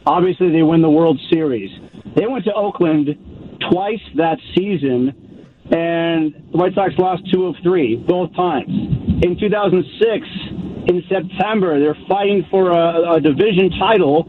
[0.06, 1.70] obviously they win the World Series.
[2.16, 7.96] They went to Oakland twice that season, and the White Sox lost two of three,
[7.96, 8.68] both times.
[9.22, 10.26] In 2006,
[10.88, 14.28] in September, they're fighting for a, a division title.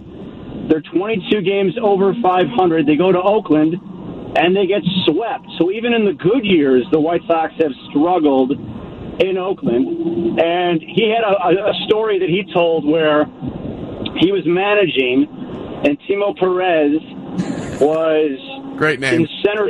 [0.70, 2.86] They're 22 games over 500.
[2.86, 3.76] They go to Oakland
[4.36, 5.46] and they get swept.
[5.60, 8.52] So even in the good years, the White Sox have struggled
[9.22, 10.40] in Oakland.
[10.40, 13.26] And he had a, a story that he told where
[14.20, 15.28] he was managing,
[15.86, 17.00] and Timo Perez
[17.80, 19.22] was Great name.
[19.22, 19.70] in center.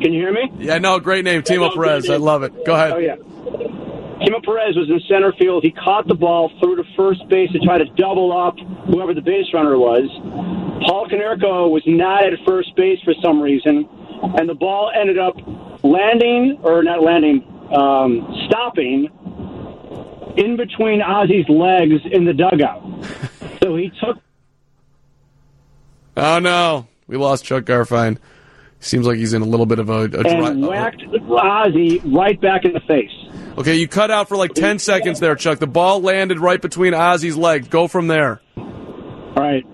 [0.00, 0.50] Can you hear me?
[0.58, 2.10] Yeah, no, great name, Timo Perez.
[2.10, 2.64] I love it.
[2.66, 2.92] Go ahead.
[2.92, 3.16] Oh yeah.
[3.16, 5.62] Timo Perez was in center field.
[5.62, 8.56] He caught the ball, threw to first base to try to double up
[8.88, 10.04] whoever the base runner was.
[10.84, 13.88] Paul Konerko was not at first base for some reason,
[14.38, 15.36] and the ball ended up
[15.82, 19.08] landing, or not landing, um, stopping
[20.36, 22.82] in between Ozzie's legs in the dugout.
[23.62, 24.18] So he took
[26.16, 28.18] Oh no, we lost Chuck Garfien.
[28.80, 30.50] Seems like he's in a little bit of a, a dry.
[30.50, 33.10] and whacked Ozzie right back in the face.
[33.58, 35.58] Okay, you cut out for like ten seconds there, Chuck.
[35.58, 37.68] The ball landed right between Ozzie's legs.
[37.68, 38.40] Go from there.
[38.56, 39.66] All right.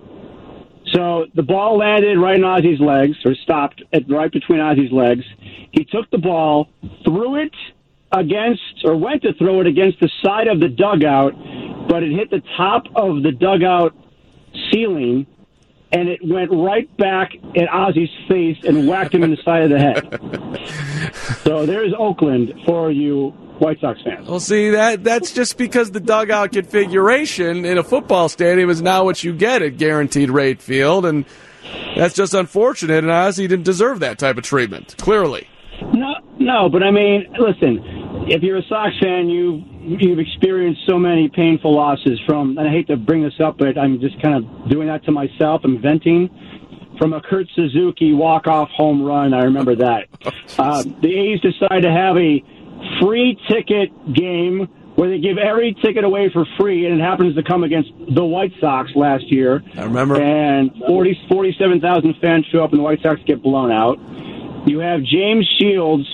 [0.93, 5.25] So the ball landed right in Ozzie's legs, or stopped at right between Ozzie's legs.
[5.73, 6.69] He took the ball,
[7.05, 7.55] threw it
[8.13, 11.33] against, or went to throw it against the side of the dugout,
[11.89, 13.97] but it hit the top of the dugout
[14.71, 15.27] ceiling,
[15.93, 19.71] and it went right back at Ozzie's face and whacked him in the side of
[19.71, 20.59] the head.
[21.45, 24.29] So there's Oakland for you White Sox fans.
[24.29, 29.05] Well, see that that's just because the dugout configuration in a football stadium is now
[29.05, 31.25] what you get at Guaranteed Rate Field, and
[31.97, 32.99] that's just unfortunate.
[32.99, 34.97] And Ozzie didn't deserve that type of treatment.
[34.99, 35.49] Clearly.
[35.93, 37.81] No, no, but I mean, listen,
[38.29, 42.71] if you're a Sox fan, you you've experienced so many painful losses from, and I
[42.71, 45.63] hate to bring this up, but I'm just kind of doing that to myself.
[45.65, 46.31] I'm venting
[46.99, 49.35] from a Kurt Suzuki walk-off home run.
[49.35, 50.09] I remember that.
[50.59, 52.43] uh, the A's decide to have a
[53.01, 57.43] free ticket game where they give every ticket away for free, and it happens to
[57.43, 59.63] come against the White Sox last year.
[59.77, 60.21] I remember.
[60.21, 63.99] And 40, 47,000 fans show up, and the White Sox get blown out.
[64.69, 66.07] You have James Shields,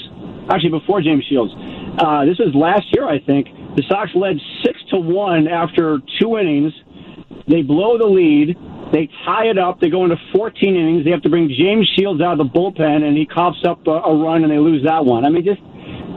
[0.48, 1.52] actually before James Shields.
[1.98, 3.48] Uh, this was last year, I think.
[3.76, 6.72] The Sox led six to one after two innings.
[7.46, 8.56] They blow the lead.
[8.92, 9.80] They tie it up.
[9.80, 11.04] They go into 14 innings.
[11.04, 13.90] They have to bring James Shields out of the bullpen, and he coughs up a,
[13.90, 15.24] a run, and they lose that one.
[15.24, 15.60] I mean, just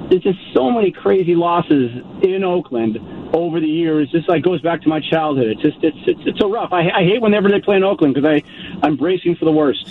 [0.10, 1.90] there's just so many crazy losses
[2.22, 2.98] in Oakland
[3.34, 4.10] over the years.
[4.12, 5.48] This like goes back to my childhood.
[5.48, 6.74] It's just it's it's, it's so rough.
[6.74, 8.44] I, I hate whenever they play in Oakland because I
[8.86, 9.90] I'm bracing for the worst.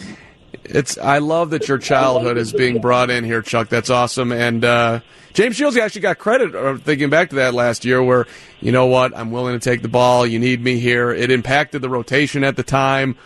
[0.71, 0.97] It's.
[0.99, 3.69] I love that your childhood is being brought in here, Chuck.
[3.69, 4.33] That's awesome.
[4.33, 5.01] And uh,
[5.33, 6.55] James Shields actually got credit.
[6.55, 8.27] uh, Thinking back to that last year, where
[8.61, 10.27] you know what, I'm willing to take the ball.
[10.27, 11.11] You need me here.
[11.11, 13.17] It impacted the rotation at the time.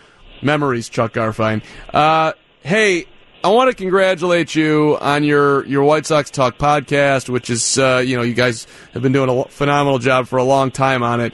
[0.42, 1.62] Memories, Chuck Garfien.
[1.92, 3.06] Uh, hey,
[3.42, 8.02] I want to congratulate you on your your White Sox Talk podcast, which is uh,
[8.04, 11.20] you know you guys have been doing a phenomenal job for a long time on
[11.20, 11.32] it.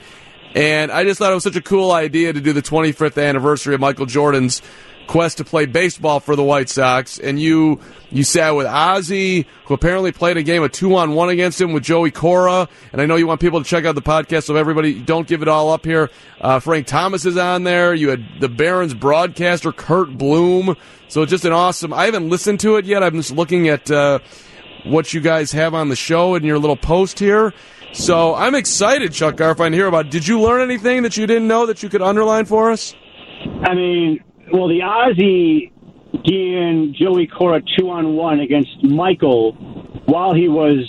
[0.53, 3.73] And I just thought it was such a cool idea to do the 25th anniversary
[3.77, 4.63] of Michael Jordan's
[5.07, 9.75] quest to play baseball for the White Sox, and you you sat with Ozzie, who
[9.75, 13.07] apparently played a game of two on one against him with Joey Cora, and I
[13.07, 15.71] know you want people to check out the podcast, so everybody don't give it all
[15.71, 16.11] up here.
[16.41, 17.95] Uh, Frank Thomas is on there.
[17.95, 20.77] You had the Barons broadcaster Curt Bloom,
[21.09, 21.93] so just an awesome.
[21.93, 23.03] I haven't listened to it yet.
[23.03, 24.21] I'm just looking at uh,
[24.85, 27.53] what you guys have on the show in your little post here.
[27.93, 30.07] So I'm excited, Chuck Garfien, to hear about.
[30.07, 30.13] It.
[30.13, 32.95] Did you learn anything that you didn't know that you could underline for us?
[33.63, 35.73] I mean, well, the Ozzie
[36.25, 39.53] Guillen Joey Cora two on one against Michael
[40.07, 40.87] while he was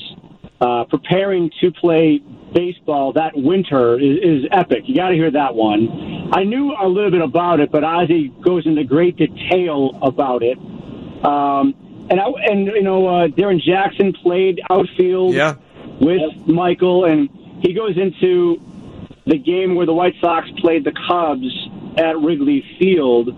[0.59, 2.19] uh, preparing to play
[2.53, 4.83] baseball that winter is, is epic.
[4.85, 6.31] You got to hear that one.
[6.33, 10.57] I knew a little bit about it, but Ozzie goes into great detail about it.
[11.23, 15.55] Um, and I, and you know, uh, Darrin Jackson played outfield Yeah.
[15.99, 17.29] with Michael, and
[17.61, 18.59] he goes into
[19.25, 21.47] the game where the White Sox played the Cubs
[21.97, 23.29] at Wrigley Field.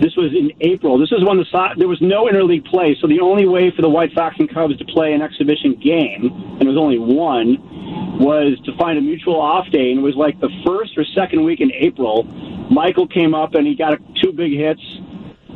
[0.00, 0.98] This was in April.
[0.98, 3.88] This was when the there was no interleague play, so the only way for the
[3.88, 8.58] White Sox and Cubs to play an exhibition game, and it was only one, was
[8.64, 11.60] to find a mutual off day, and it was like the first or second week
[11.60, 12.24] in April.
[12.70, 14.80] Michael came up and he got two big hits,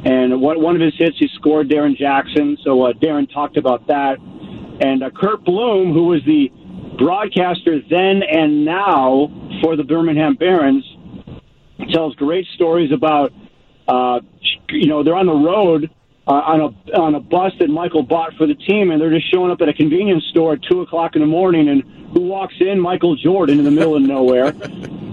[0.04, 2.58] and one one of his hits he scored Darrin Jackson.
[2.62, 6.52] So uh, Darrin talked about that, and uh, Curt Bloom, who was the
[6.98, 9.30] broadcaster then and now
[9.62, 10.84] for the Birmingham Barons,
[11.90, 13.32] tells great stories about
[13.88, 14.20] uh,
[14.70, 15.90] you know they're on the road
[16.26, 19.30] uh, on a on a bus that Michael bought for the team, and they're just
[19.30, 22.54] showing up at a convenience store at two o'clock in the morning, and who walks
[22.60, 22.80] in?
[22.80, 24.54] Michael Jordan in the middle of nowhere.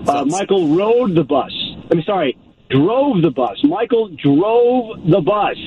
[0.02, 1.52] Uh, Michael rode the bus.
[1.92, 2.36] I mean, sorry,
[2.72, 3.64] drove the bus.
[3.64, 5.58] Michael drove the bus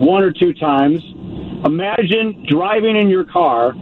[0.00, 1.02] one or two times.
[1.66, 3.74] Imagine driving in your car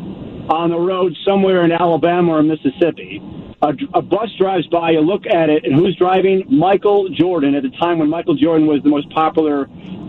[0.51, 3.23] on the road somewhere in Alabama or Mississippi.
[3.61, 6.45] A, a bus drives by, you look at it, and who's driving?
[6.49, 9.67] Michael Jordan at the time when Michael Jordan was the most popular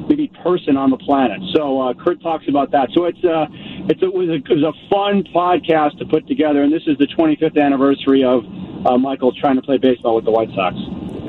[0.10, 1.40] maybe person on the planet.
[1.54, 2.90] So uh, Curt talks about that.
[2.94, 3.46] So it's uh,
[3.88, 6.98] it's it was a, it was a fun podcast to put together, and this is
[6.98, 8.44] the 25th anniversary of
[8.86, 10.76] uh, Michael trying to play baseball with the White Sox.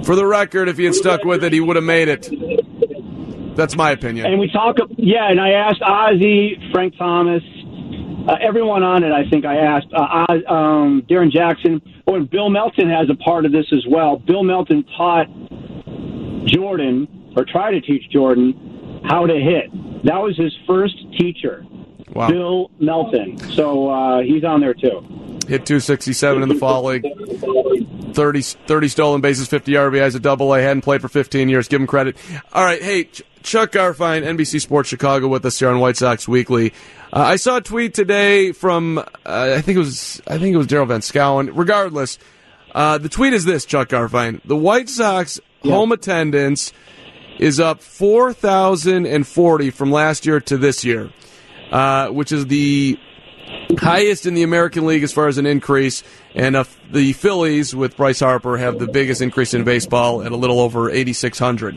[0.06, 2.28] For the record, if he had stuck with it, he would have made it.
[3.56, 4.26] That's my opinion.
[4.26, 5.30] And we talk, yeah.
[5.30, 7.42] And I asked Ozzie, Frank Thomas,
[8.28, 9.12] uh, everyone on it.
[9.12, 11.80] I think I asked uh, um, Darrin Jackson.
[12.06, 14.16] Oh, and Bill Melton has a part of this as well.
[14.18, 15.26] Bill Melton taught
[16.46, 19.70] Jordan, or tried to teach Jordan, how to hit.
[20.04, 21.64] That was his first teacher,
[22.12, 22.28] Wow.
[22.28, 23.38] Bill Melton.
[23.52, 25.06] So uh, he's on there too.
[25.46, 27.04] Hit 267 in the fall league.
[28.14, 30.60] 30, 30 stolen bases, 50 RBIs a double A.
[30.62, 31.68] Hadn't played for 15 years.
[31.68, 32.16] Give him credit.
[32.52, 32.80] All right.
[32.82, 36.72] Hey, Ch- Chuck Garfien, NBC Sports Chicago with us here on White Sox Weekly.
[37.12, 40.58] Uh, I saw a tweet today from, uh, I think it was, I think it
[40.58, 41.50] was Daryl Van Schouwen.
[41.52, 42.18] Regardless,
[42.72, 46.72] uh, the tweet is this, Chuck Garfien, The White Sox home attendance
[47.40, 51.10] is up 4,040 from last year to this year,
[51.72, 52.96] uh, which is the
[53.78, 56.04] highest in the American League as far as an increase.
[56.36, 60.36] And uh, the Phillies, with Bryce Harper, have the biggest increase in baseball at a
[60.36, 61.76] little over 8,600.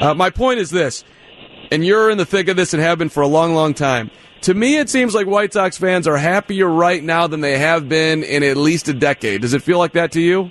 [0.00, 1.04] Uh, my point is this,
[1.70, 4.10] and you're in the thick of this and have been for a long, long time.
[4.44, 7.88] To me, it seems like White Sox fans are happier right now than they have
[7.88, 9.40] been in at least a decade.
[9.40, 10.50] Does it feel like that to you?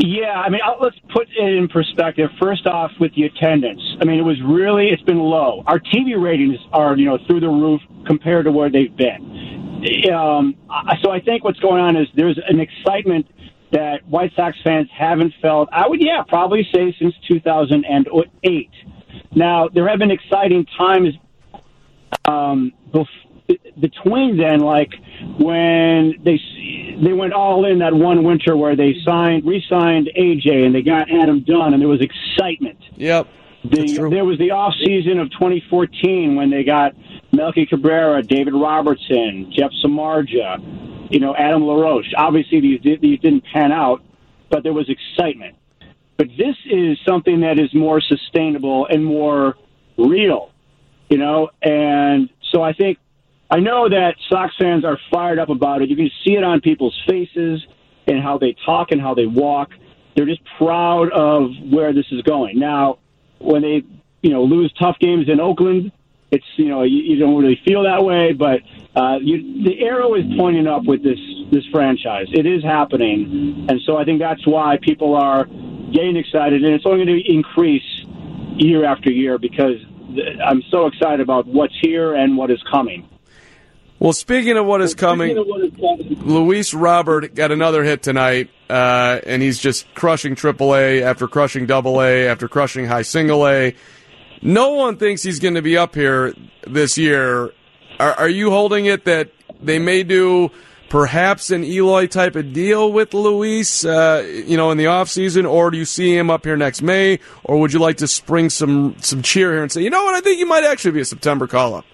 [0.00, 2.30] Yeah, I mean, let's put it in perspective.
[2.40, 5.64] First off, with the attendance, I mean, it was really it's been low.
[5.66, 9.84] Our TV ratings are you know through the roof compared to where they've been.
[10.10, 10.54] Um,
[11.02, 13.26] so I think what's going on is there's an excitement
[13.72, 15.68] that White Sox fans haven't felt.
[15.72, 18.70] I would, yeah, probably say since 2008.
[19.36, 21.10] Now there have been exciting times
[22.26, 23.06] um, bef-
[23.80, 24.92] between then, like
[25.38, 26.40] when they
[27.02, 31.10] they went all in that one winter where they signed, re-signed AJ, and they got
[31.10, 32.78] Adam Dunn, and there was excitement.
[32.96, 33.28] Yep.
[33.64, 36.94] The, there was the off season of 2014 when they got
[37.32, 42.12] Melky Cabrera, David Robertson, Jeff Samardzija, you know, Adam LaRoche.
[42.16, 44.02] Obviously, these these didn't pan out,
[44.50, 45.56] but there was excitement.
[46.16, 49.56] But this is something that is more sustainable and more
[49.96, 50.50] real,
[51.14, 51.48] you know.
[51.62, 52.98] And so I think
[53.48, 55.88] I know that Sox fans are fired up about it.
[55.88, 57.64] You can see it on people's faces
[58.08, 59.70] and how they talk and how they walk.
[60.16, 62.58] They're just proud of where this is going.
[62.58, 62.98] Now,
[63.38, 63.84] when they,
[64.22, 65.92] you know, lose tough games in Oakland,
[66.32, 68.58] it's you know you, you don't really feel that way, but
[68.96, 71.20] uh, you, the arrow is pointing up with this
[71.52, 72.26] this franchise.
[72.32, 76.86] It is happening, and so I think that's why people are getting excited, and it's
[76.86, 78.04] only going to increase
[78.56, 79.78] year after year because
[80.44, 83.08] I'm so excited about what's here and what is coming.
[83.98, 89.58] Well, speaking of what is coming, Luis Robert got another hit tonight, uh, and he's
[89.58, 93.74] just crushing AAA after crushing Double A after crushing high Single A.
[94.42, 96.34] No one thinks he's going to be up here
[96.66, 97.52] this year.
[97.98, 100.50] Are, are you holding it that they may do
[100.88, 105.70] perhaps an Eloy type of deal with Luis, uh, you know, in the offseason, or
[105.70, 108.96] do you see him up here next May, or would you like to spring some
[108.98, 111.04] some cheer here and say, you know what, I think he might actually be a
[111.04, 111.84] September call up?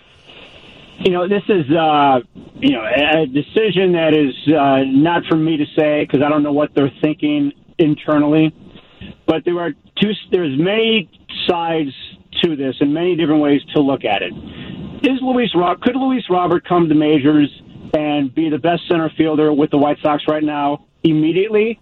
[1.00, 2.20] You know, this is uh,
[2.57, 6.42] you know a decision that is uh, not for me to say because I don't
[6.42, 8.55] know what they're thinking internally.
[9.26, 10.12] But there are two.
[10.31, 11.09] There's many
[11.48, 11.90] sides
[12.42, 14.33] to this and many different ways to look at it.
[15.03, 15.50] Is Luis
[15.81, 17.48] could Luis Robert come to majors
[17.94, 21.81] and be the best center fielder with the White Sox right now immediately?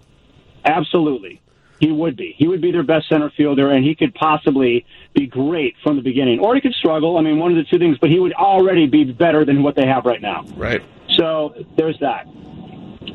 [0.65, 1.41] Absolutely.
[1.81, 2.35] He would be.
[2.37, 6.03] He would be their best center fielder, and he could possibly be great from the
[6.03, 6.41] beginning.
[6.41, 7.19] Or he could struggle.
[7.19, 9.77] I mean, one of the two things, but he would already be better than what
[9.77, 10.45] they have right now.
[10.57, 10.83] Right.
[11.11, 12.27] So there's that.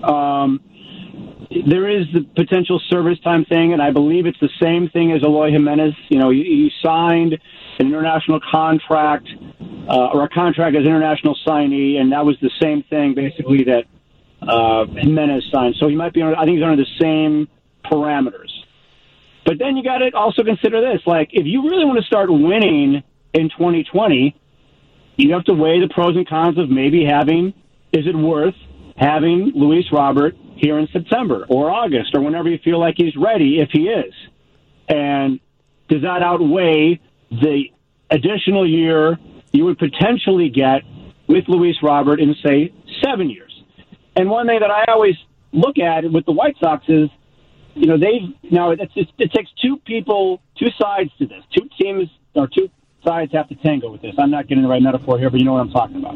[0.02, 0.62] Um,
[1.68, 5.22] there is the potential service time thing, and I believe it's the same thing as
[5.22, 5.94] Eloy Jimenez.
[6.10, 7.34] You know, he, he signed
[7.80, 9.28] an international contract
[9.88, 13.86] uh, or a contract as international signee, and that was the same thing basically that
[14.42, 15.76] uh, Jimenez signed.
[15.80, 16.22] So he might be.
[16.22, 17.48] Under, I think he's under the same
[17.86, 18.52] parameters.
[19.46, 22.32] But then you got to also consider this: like, if you really want to start
[22.32, 24.36] winning in 2020,
[25.18, 27.54] you have to weigh the pros and cons of maybe having.
[27.92, 28.56] Is it worth
[28.98, 33.60] having Luis Robert here in September or August or whenever you feel like he's ready,
[33.60, 34.14] if he is?
[34.88, 35.40] And
[35.90, 37.00] does that outweigh
[37.32, 37.66] the
[38.10, 39.18] additional year
[39.52, 40.82] you would potentially get
[41.28, 43.52] with Luis Robert in, say, seven years?
[44.16, 45.16] And one thing that I always
[45.52, 47.10] look at with the White Sox is,
[47.76, 51.44] you know, they've now it's, it takes two people, two sides to this.
[51.56, 52.70] Two teams or two
[53.04, 54.14] sides have to tango with this.
[54.18, 56.16] I'm not getting the right metaphor here, but you know what I'm talking about.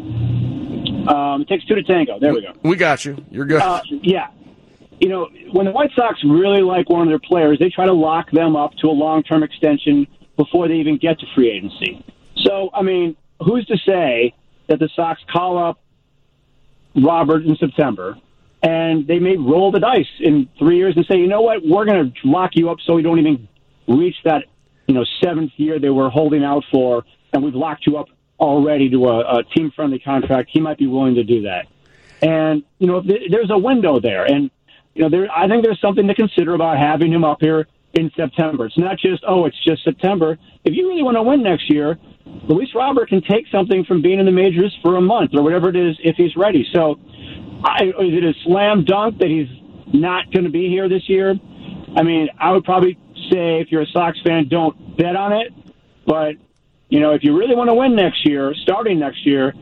[1.08, 2.20] Um, it takes two to tango.
[2.20, 2.54] There we go.
[2.64, 3.24] We got you.
[3.32, 3.62] You're good.
[3.62, 4.28] Uh, yeah.
[5.00, 7.94] You know, when the White Sox really like one of their players, they try to
[7.94, 12.04] lock them up to a long term extension before they even get to free agency.
[12.38, 14.34] So, I mean, who's to say
[14.68, 15.80] that the Sox call up
[16.96, 18.18] Robert in September
[18.64, 21.86] and they may roll the dice in three years and say, you know what, we're
[21.86, 23.48] going to lock you up so we don't even
[23.88, 24.46] reach that,
[24.88, 28.08] you know, seventh year they were holding out for, and we've locked you up
[28.40, 30.50] already to a, a team friendly contract.
[30.52, 31.68] He might be willing to do that.
[32.22, 34.26] And, you know, th- there's a window there.
[34.26, 34.50] And,
[34.94, 38.12] you know, there, I think there's something to consider about having him up here in
[38.16, 38.66] September.
[38.66, 40.38] It's not just, oh, it's just September.
[40.64, 44.20] If you really want to win next year, Luis Robert can take something from being
[44.20, 46.68] in the majors for a month or whatever it is if he's ready.
[46.74, 47.00] So,
[47.64, 49.48] I, is it a slam dunk that he's
[49.94, 51.36] not going to be here this year?
[51.96, 52.98] I mean, I would probably
[53.32, 55.54] say if you're a Sox fan, don't bet on it.
[56.06, 56.36] But
[56.90, 59.54] you know, if you really want to win next year, starting next year,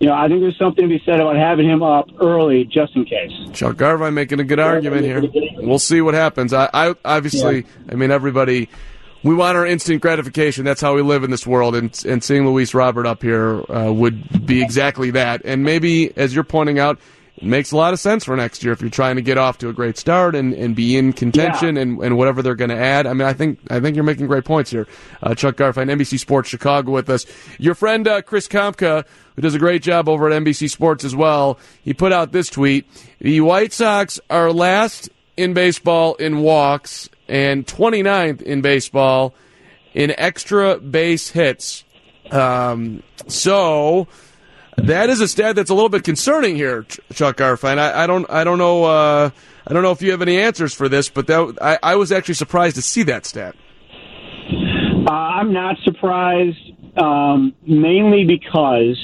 [0.00, 2.94] you know, I think there's something to be said about having him up early just
[2.94, 3.32] in case.
[3.52, 5.22] Chuck Garfien making a good argument here.
[5.56, 6.52] We'll see what happens.
[6.52, 8.68] I, I obviously, I mean, everybody,
[9.24, 10.64] we want our instant gratification.
[10.64, 13.92] That's how we live in this world, and and seeing Luis Robert up here uh,
[13.92, 15.42] would be exactly that.
[15.44, 17.00] And maybe, as you're pointing out,
[17.40, 19.58] it makes a lot of sense for next year if you're trying to get off
[19.58, 21.82] to a great start and, and be in contention Yeah.
[21.82, 23.06] and, and whatever they're going to add.
[23.06, 24.86] I mean, I think I think you're making great points here.
[25.22, 27.24] Uh, Chuck Garfien, NBC Sports Chicago, with us.
[27.58, 29.04] Your friend uh, Chris Kamka,
[29.36, 31.58] who does a great job over at NBC Sports as well.
[31.82, 32.86] He put out this tweet:
[33.20, 39.32] The White Sox are last in baseball in walks and 29th in baseball
[39.94, 41.84] in extra base hits.
[42.32, 44.08] Um, so
[44.82, 47.78] that is a stat that's a little bit concerning here, Chuck Garfien.
[47.78, 49.30] I, I don't, I don't know, uh,
[49.66, 52.12] I don't know if you have any answers for this, but that I, I was
[52.12, 53.54] actually surprised to see that stat.
[55.06, 56.58] Uh, I'm not surprised,
[56.96, 58.98] um, mainly because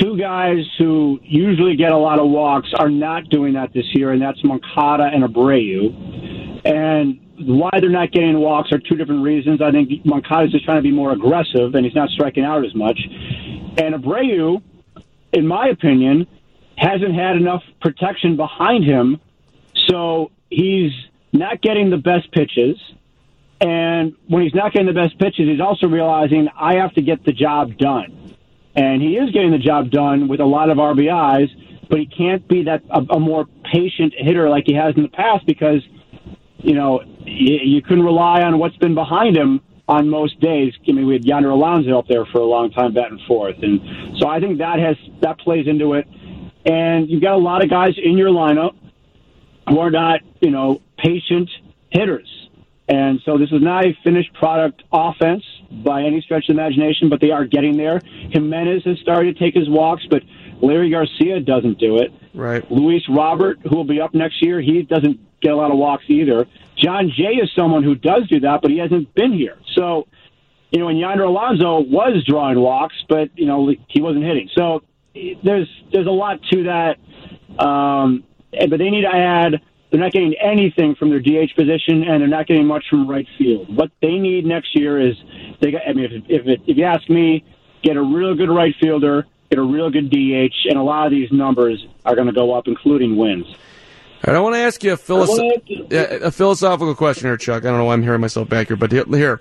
[0.00, 4.12] two guys who usually get a lot of walks are not doing that this year,
[4.12, 6.64] and that's Moncada and Abreu.
[6.64, 9.62] And why they're not getting walks are two different reasons.
[9.62, 12.74] I think Moncada's just trying to be more aggressive, and he's not striking out as
[12.74, 12.98] much.
[13.78, 14.62] And Abreu,
[15.32, 16.26] in my opinion,
[16.76, 19.20] hasn't had enough protection behind him,
[19.88, 20.92] so he's
[21.32, 22.76] not getting the best pitches.
[23.60, 27.24] And when he's not getting the best pitches, he's also realizing I have to get
[27.24, 28.34] the job done.
[28.76, 31.50] And he is getting the job done with a lot of RBIs,
[31.88, 35.08] but he can't be that a, a more patient hitter like he has in the
[35.08, 35.82] past because
[36.58, 40.74] you know you, you couldn't rely on what's been behind him on most days.
[40.86, 43.80] I mean, we had Yonder Alonso up there for a long time, batting fourth, and
[44.18, 46.06] so I think that has that plays into it.
[46.64, 48.76] And you've got a lot of guys in your lineup
[49.68, 51.48] who are not, you know, patient
[51.90, 52.28] hitters.
[52.88, 57.08] And so this is not a finished product offense by any stretch of the imagination,
[57.08, 58.00] but they are getting there.
[58.30, 60.22] Jimenez has started to take his walks, but
[60.62, 62.12] Leury Garcia doesn't do it.
[62.34, 62.68] Right.
[62.70, 66.04] Luis Robert, who will be up next year, he doesn't get a lot of walks
[66.08, 66.46] either.
[66.78, 69.58] Jon Jay is someone who does do that, but he hasn't been here.
[69.74, 70.06] So,
[70.70, 74.48] you know, and Yonder Alonso was drawing walks, but you know he wasn't hitting.
[74.56, 74.82] So
[75.42, 76.98] there's there's a lot to that.
[77.62, 79.60] Um, but they need to add.
[79.90, 83.26] They're not getting anything from their DH position, and they're not getting much from right
[83.38, 83.74] field.
[83.74, 85.16] What they need next year is
[85.60, 85.72] they.
[85.72, 87.44] Got, I mean, if if, it, if you ask me,
[87.82, 91.10] get a real good right fielder, get a real good DH, and a lot of
[91.10, 93.46] these numbers are going to go up, including wins.
[94.26, 97.64] Right, I want to ask you a, philosoph- yeah, a philosophical question here, Chuck.
[97.64, 99.40] I don't know why I'm hearing myself back here, but here, here.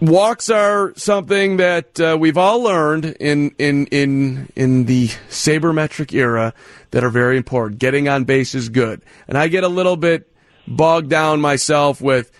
[0.00, 6.52] walks are something that uh, we've all learned in in in in the sabermetric era
[6.90, 7.78] that are very important.
[7.78, 10.30] Getting on base is good, and I get a little bit
[10.68, 12.30] bogged down myself with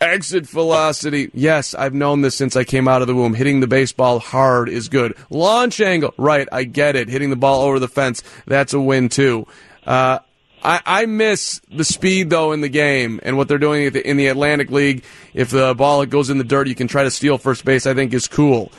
[0.00, 1.30] exit velocity.
[1.34, 3.34] Yes, I've known this since I came out of the womb.
[3.34, 5.16] Hitting the baseball hard is good.
[5.28, 6.48] Launch angle, right?
[6.52, 7.08] I get it.
[7.08, 9.46] Hitting the ball over the fence, that's a win too.
[9.90, 10.20] Uh,
[10.62, 14.08] I, I miss the speed though in the game and what they're doing in the,
[14.08, 15.02] in the Atlantic League.
[15.34, 17.86] If the ball goes in the dirt, you can try to steal first base.
[17.88, 18.70] I think is cool,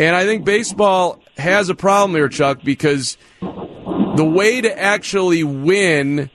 [0.00, 6.28] and I think baseball has a problem here, Chuck, because the way to actually win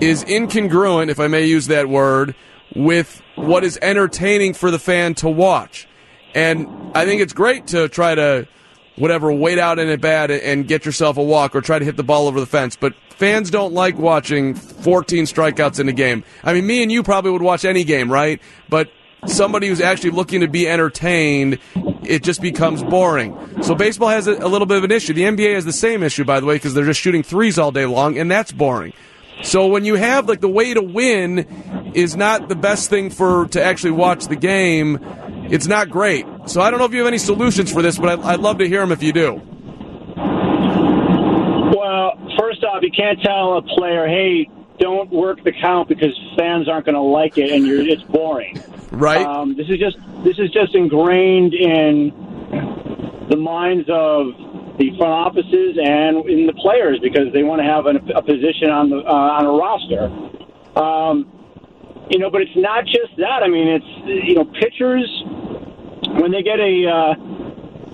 [0.00, 2.34] is incongruent, if I may use that word,
[2.74, 5.86] with what is entertaining for the fan to watch.
[6.34, 8.48] And I think it's great to try to
[8.96, 11.96] whatever wait out in at bat and get yourself a walk or try to hit
[11.96, 12.76] the ball over the fence.
[12.76, 16.24] But fans don't like watching 14 strikeouts in a game.
[16.44, 18.40] I mean, me and you probably would watch any game, right?
[18.68, 18.90] But
[19.26, 21.58] somebody who's actually looking to be entertained,
[22.02, 23.36] it just becomes boring.
[23.62, 25.12] So baseball has a, a little bit of an issue.
[25.12, 27.72] The NBA has the same issue, by the way, because they're just shooting threes all
[27.72, 28.92] day long, and that's boring.
[29.42, 33.46] So when you have like the way to win is not the best thing for
[33.48, 34.98] to actually watch the game,
[35.52, 36.26] it's not great.
[36.46, 38.58] So I don't know if you have any solutions for this, but I'd, I'd love
[38.58, 39.34] to hear them if you do.
[41.76, 44.48] Well, first off, you can't tell a player, "Hey,
[44.78, 48.62] don't work the count because fans aren't going to like it, and you're it's boring."
[48.90, 49.26] Right.
[49.26, 52.12] Um, this is just this is just ingrained in
[53.28, 54.32] the minds of
[54.78, 58.70] the front offices and in the players because they want to have an, a position
[58.70, 60.04] on the uh, on a roster.
[60.80, 61.41] Um,
[62.10, 63.42] you know, but it's not just that.
[63.42, 65.08] I mean, it's you know, pitchers
[66.20, 67.14] when they get a uh,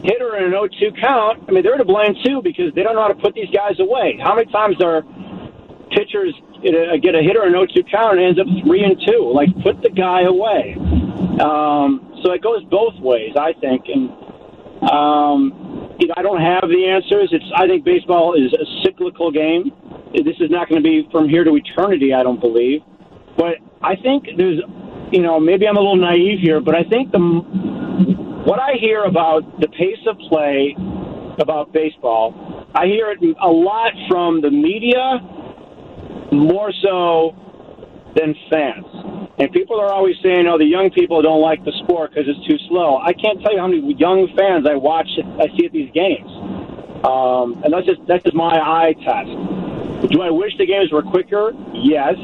[0.02, 1.44] hitter in an 0-2 count.
[1.48, 3.78] I mean, they're to blame too because they don't know how to put these guys
[3.78, 4.18] away.
[4.22, 5.02] How many times are
[5.90, 9.30] pitchers get a, hitter in an 0-2 count and ends up three and two?
[9.34, 10.74] Like, put the guy away.
[11.40, 14.10] Um, so it goes both ways, I think, and.
[14.78, 17.30] Um, you know, I don't have the answers.
[17.32, 19.72] It's I think baseball is a cyclical game.
[20.14, 22.14] This is not going to be from here to eternity.
[22.14, 22.82] I don't believe,
[23.38, 24.60] but I think there's,
[25.12, 27.18] you know, maybe I'm a little naive here, but I think the
[28.44, 30.74] what I hear about the pace of play
[31.38, 35.20] about baseball, I hear it a lot from the media,
[36.32, 37.36] more so
[38.16, 38.86] than fans.
[39.38, 42.44] And people are always saying, "Oh, the young people don't like the sport because it's
[42.48, 45.08] too slow." I can't tell you how many young fans I watch,
[45.38, 46.30] I see at these games,
[47.04, 50.10] um, and that's just that's just my eye test.
[50.10, 51.54] Do I wish the games were quicker?
[51.72, 52.16] Yes.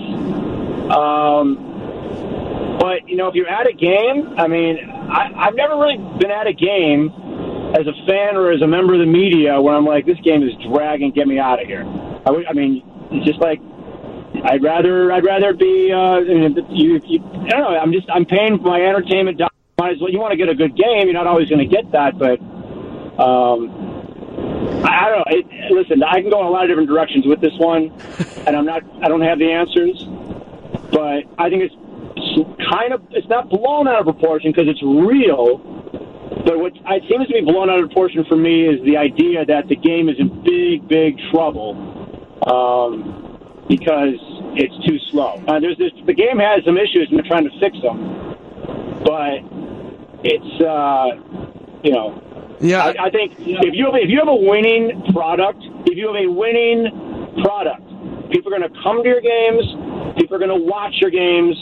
[0.91, 5.97] Um, but you know, if you're at a game, I mean, I, I've never really
[6.19, 7.11] been at a game
[7.75, 10.43] as a fan or as a member of the media where I'm like, this game
[10.43, 11.85] is dragging, get me out of here.
[12.27, 13.61] I, I mean, it's just like
[14.45, 18.59] I'd rather I'd rather be uh, you, you I don't know I'm just I'm paying
[18.59, 19.41] for my entertainment.
[19.79, 21.05] Might as well you want to get a good game.
[21.05, 22.39] You're not always going to get that, but
[23.19, 23.71] um,
[24.85, 25.25] I, I don't know.
[25.29, 27.91] It, listen, I can go in a lot of different directions with this one,
[28.47, 30.05] and I'm not I don't have the answers,
[30.91, 31.75] but I think it's,
[32.71, 35.59] kind of it's not blown out of proportion because it's real.
[36.45, 39.45] But what it seems to be blown out of proportion for me is the idea
[39.47, 41.75] that the game is in big, big trouble.
[42.47, 43.25] Um,
[43.69, 44.21] because
[44.57, 45.43] it's too slow.
[45.49, 48.37] Uh, there's this, the game has some issues, and they're trying to fix them.
[49.05, 49.41] But
[50.25, 51.17] it's uh,
[51.83, 52.85] you know, yeah.
[52.85, 56.17] I, I think if you have if you have a winning product, if you have
[56.17, 57.85] a winning product,
[58.31, 59.65] people are going to come to your games,
[60.19, 61.57] people are going to watch your games,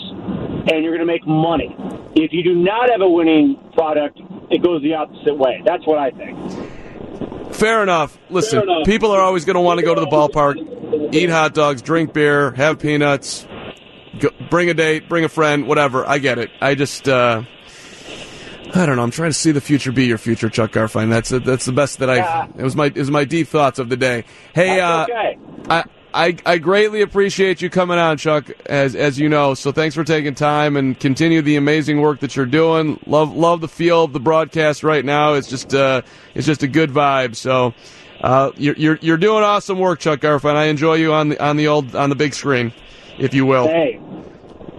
[0.71, 1.75] and you're going to make money.
[2.15, 5.63] If you do not have a winning product, it goes the opposite way.
[5.65, 7.55] That's what I think.
[7.55, 8.19] Fair enough.
[8.31, 8.87] Listen, Fair enough.
[8.87, 12.13] people are always going to want to go to the ballpark, eat hot dogs, drink
[12.13, 13.47] beer, have peanuts,
[14.19, 16.07] go, bring a date, bring a friend, whatever.
[16.07, 16.51] I get it.
[16.61, 17.43] I just, uh,
[18.75, 19.03] I don't know.
[19.03, 21.11] I'm trying to see the future be your future, Chuck Garfien.
[21.11, 22.17] That's that's the best that I.
[22.17, 22.47] Yeah.
[22.57, 24.25] It was my it was my deep thoughts of the day.
[24.55, 25.39] Hey, uh, okay.
[25.69, 25.85] I
[26.15, 29.55] I, I greatly appreciate you coming on, Chuck, as as you know.
[29.55, 33.01] So thanks for taking time and continue the amazing work that you're doing.
[33.07, 35.35] Love love the feel of the broadcast right now.
[35.35, 36.03] It's just uh,
[36.35, 37.35] it's just a good vibe.
[37.37, 37.73] So
[38.21, 40.55] uh, you're, you're you're doing awesome work, Chuck Garfien.
[40.55, 42.73] I enjoy you on the on the old on the big screen,
[43.19, 43.67] if you will.
[43.67, 43.99] Hey,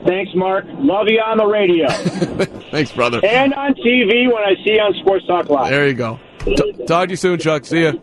[0.06, 0.66] thanks, Mark.
[0.70, 1.88] Love you on the radio
[2.72, 3.20] Thanks, brother.
[3.26, 5.70] and on TV when I see you on Sports Talk Live.
[5.72, 6.20] There you go.
[6.40, 7.66] T- talk to you soon, Chuck.
[7.66, 7.94] See ya.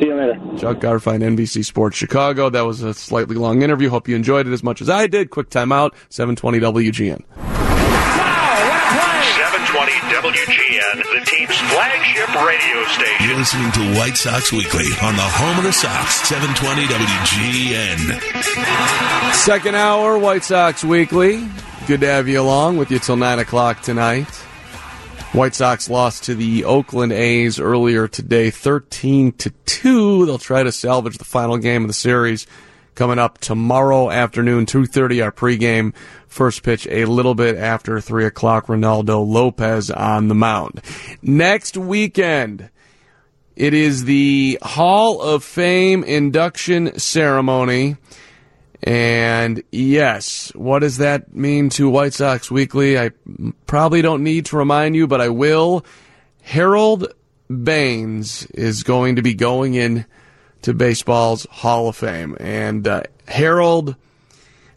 [0.00, 0.34] See you later.
[0.58, 2.50] Chuck Garfien, NBC Sports Chicago.
[2.50, 3.88] That was a slightly long interview.
[3.88, 5.30] Hope you enjoyed it as much as I did.
[5.30, 7.22] Quick timeout, 720 WGN.
[9.36, 13.26] 720 WGN, the team's flagship radio station.
[13.26, 18.20] You're listening to White Sox Weekly on the home of the Sox, 720 WGN.
[19.34, 21.48] Second hour, White Sox Weekly.
[21.86, 24.28] Good to have you along with you till 9 o'clock tonight.
[25.36, 30.24] White Sox lost to the Oakland A's earlier today, 13 to 2.
[30.24, 32.46] They'll try to salvage the final game of the series
[32.94, 35.94] coming up tomorrow afternoon, 2.30, our pregame.
[36.26, 40.80] First pitch a little bit after 3 o'clock, Reynaldo Lopez on the mound.
[41.20, 42.70] Next weekend,
[43.56, 47.98] it is the Hall of Fame induction ceremony.
[48.86, 52.96] And yes, what does that mean to White Sox Weekly?
[52.96, 53.10] I
[53.66, 55.84] probably don't need to remind you, but I will.
[56.42, 57.12] Harold
[57.48, 60.06] Baines is going to be going in
[60.62, 62.36] to baseball's Hall of Fame.
[62.38, 63.96] And uh, Harold,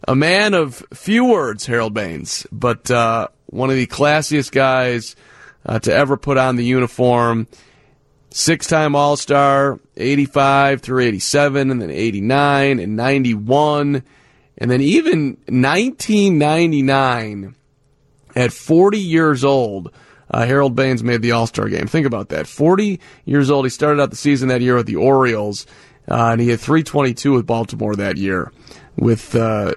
[0.08, 5.14] a man of few words, Harold Baines, but uh, one of the classiest guys
[5.64, 7.46] uh, to ever put on the uniform.
[8.32, 14.04] Six time All Star, 85 through 87, and then 89 and 91.
[14.58, 17.56] And then even 1999,
[18.36, 19.92] at 40 years old,
[20.30, 21.88] uh, Harold Baines made the All Star game.
[21.88, 22.46] Think about that.
[22.46, 23.66] 40 years old.
[23.66, 25.66] He started out the season that year with the Orioles,
[26.08, 28.52] uh, and he had 322 with Baltimore that year.
[28.96, 29.72] With uh,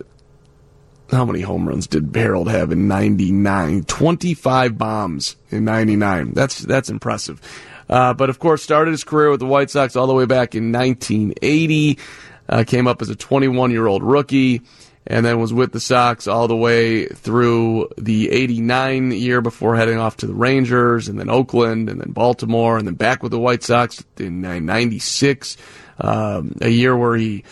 [1.10, 3.86] how many home runs did Harold have in 99?
[3.86, 6.34] 25 bombs in 99.
[6.34, 7.42] That's, that's impressive.
[7.94, 10.56] Uh, but of course, started his career with the White Sox all the way back
[10.56, 12.00] in 1980.
[12.50, 14.64] Uh, came up as a 21 year old rookie
[15.06, 20.00] and then was with the Sox all the way through the 89 year before heading
[20.00, 23.40] off to the Rangers and then Oakland and then Baltimore and then back with the
[23.40, 25.58] White Sox in 96.
[26.00, 27.44] Um, a year where he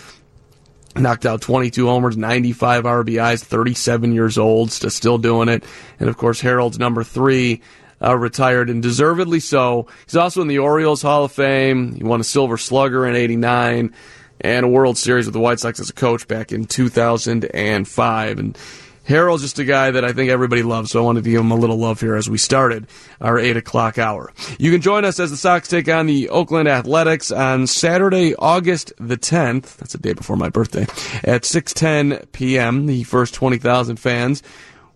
[0.96, 5.64] knocked out 22 homers, 95 RBIs, 37 years old, still doing it.
[6.00, 7.62] And of course, Harold's number three.
[8.04, 9.88] Uh, retired and deservedly so.
[10.06, 11.94] He's also in the Orioles Hall of Fame.
[11.94, 13.94] He won a Silver Slugger in '89
[14.42, 18.40] and a World Series with the White Sox as a coach back in 2005.
[18.40, 18.58] And
[19.04, 21.52] Harold's just a guy that I think everybody loves, so I wanted to give him
[21.52, 22.88] a little love here as we started
[23.20, 24.32] our 8 o'clock hour.
[24.60, 28.94] You can join us as the Sox take on the Oakland Athletics on Saturday, August
[28.98, 29.78] the 10th.
[29.78, 30.84] That's the day before my birthday.
[31.24, 34.44] At 6.10 p.m., the first 20,000 fans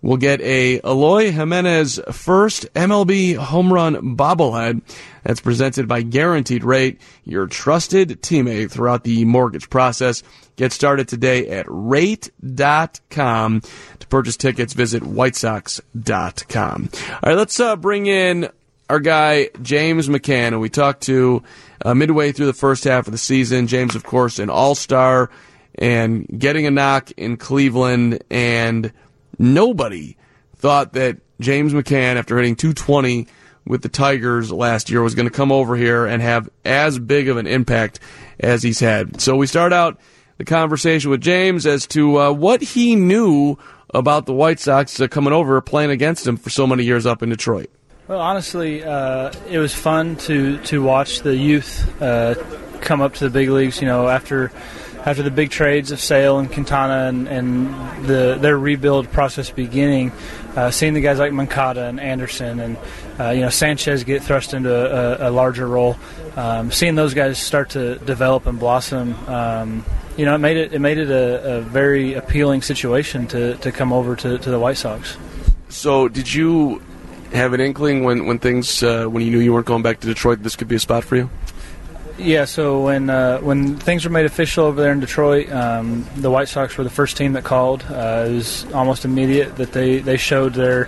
[0.01, 4.81] will get a Eloy Jimenez first MLB home run bobblehead
[5.23, 10.21] that's presented by Guaranteed Rate, your trusted teammate throughout the mortgage process.
[10.55, 13.61] Get started today at rate.com.
[13.61, 16.89] To purchase tickets, visit whitesox.com.
[16.93, 18.49] All right, let's uh, bring in
[18.89, 21.43] our guy, James McCann, who we talked to
[21.83, 23.67] uh, midway through the first half of the season.
[23.67, 25.29] James, of course, an all star
[25.77, 28.93] and getting a knock in Cleveland, and
[29.39, 30.17] nobody
[30.55, 33.27] thought that James McCann, after hitting 220
[33.65, 37.29] with the Tigers last year, was going to come over here and have as big
[37.29, 37.99] of an impact
[38.39, 39.21] as he's had.
[39.21, 39.99] So we start out
[40.38, 43.57] the conversation with James as to uh, what he knew
[43.93, 47.23] about the White Sox uh, coming over playing against him for so many years up
[47.23, 47.69] in Detroit.
[48.07, 52.36] Well, honestly, uh, it was fun to to watch the youth uh,
[52.81, 53.81] come up to the big leagues.
[53.81, 54.51] You know, after
[55.06, 60.12] after the big trades of Sale and Quintana and, and the their rebuild process beginning,
[60.56, 62.78] uh, seeing the guys like Moncada and Anderson and
[63.20, 65.95] uh, you know Sanchez get thrust into a, a larger role,
[66.36, 69.14] um, seeing those guys start to develop and blossom.
[69.30, 69.86] Um,
[70.18, 73.72] you know, it made it it made it a, a very appealing situation to, to
[73.72, 75.18] come over to, to the White Sox.
[75.70, 76.82] So, did you
[77.34, 80.08] have an inkling when when things uh, when you knew you weren't going back to
[80.08, 81.30] Detroit, this could be a spot for you?
[82.18, 86.32] Yeah, so when uh, when things were made official over there in Detroit, um, the
[86.32, 87.84] White Sox were the first team that called.
[87.89, 90.88] Uh, it was almost immediate that they, they showed their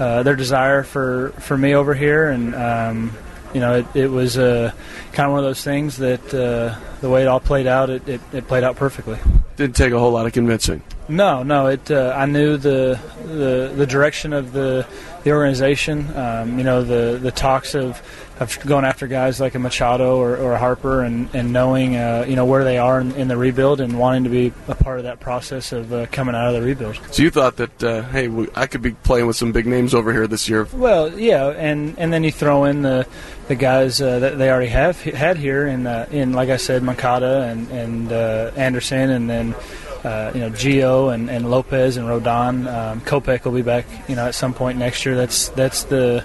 [0.00, 3.12] uh, their desire for, for me over here, and um,
[3.54, 4.72] you know it, it was uh,
[5.12, 8.08] kind of one of those things that uh, the way it all played out, it,
[8.08, 9.18] it, it played out perfectly.
[9.56, 10.82] Didn't take a whole lot of convincing.
[11.08, 11.68] No, no.
[11.68, 11.90] It.
[11.90, 14.86] Uh, I knew the, the the direction of the
[15.22, 16.16] the organization.
[16.16, 18.02] Um, you know, the the talks of
[18.40, 22.24] of going after guys like a Machado or, or a Harper, and and knowing uh,
[22.26, 24.98] you know where they are in, in, the rebuild and wanting to be a part
[24.98, 26.98] of that process of uh, coming out of the rebuild.
[27.12, 30.12] So you thought that uh, hey, I could be playing with some big names over
[30.12, 30.66] here this year.
[30.72, 33.06] Well, yeah, and and then you throw in the
[33.48, 36.82] the guys uh, that they already have had here in uh, in like I said,
[36.82, 39.54] Moncada and and uh, Anderson, and then
[40.02, 42.66] uh, you know Gio and, and Lopez and Rodon.
[42.66, 45.14] Um, Kopech will be back, you know, at some point next year.
[45.14, 46.24] That's that's the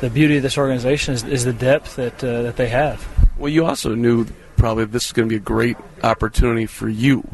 [0.00, 3.06] the beauty of this organization is, is the depth that uh, that they have.
[3.38, 4.26] Well, you also knew
[4.56, 7.26] probably this is going to be a great opportunity for you.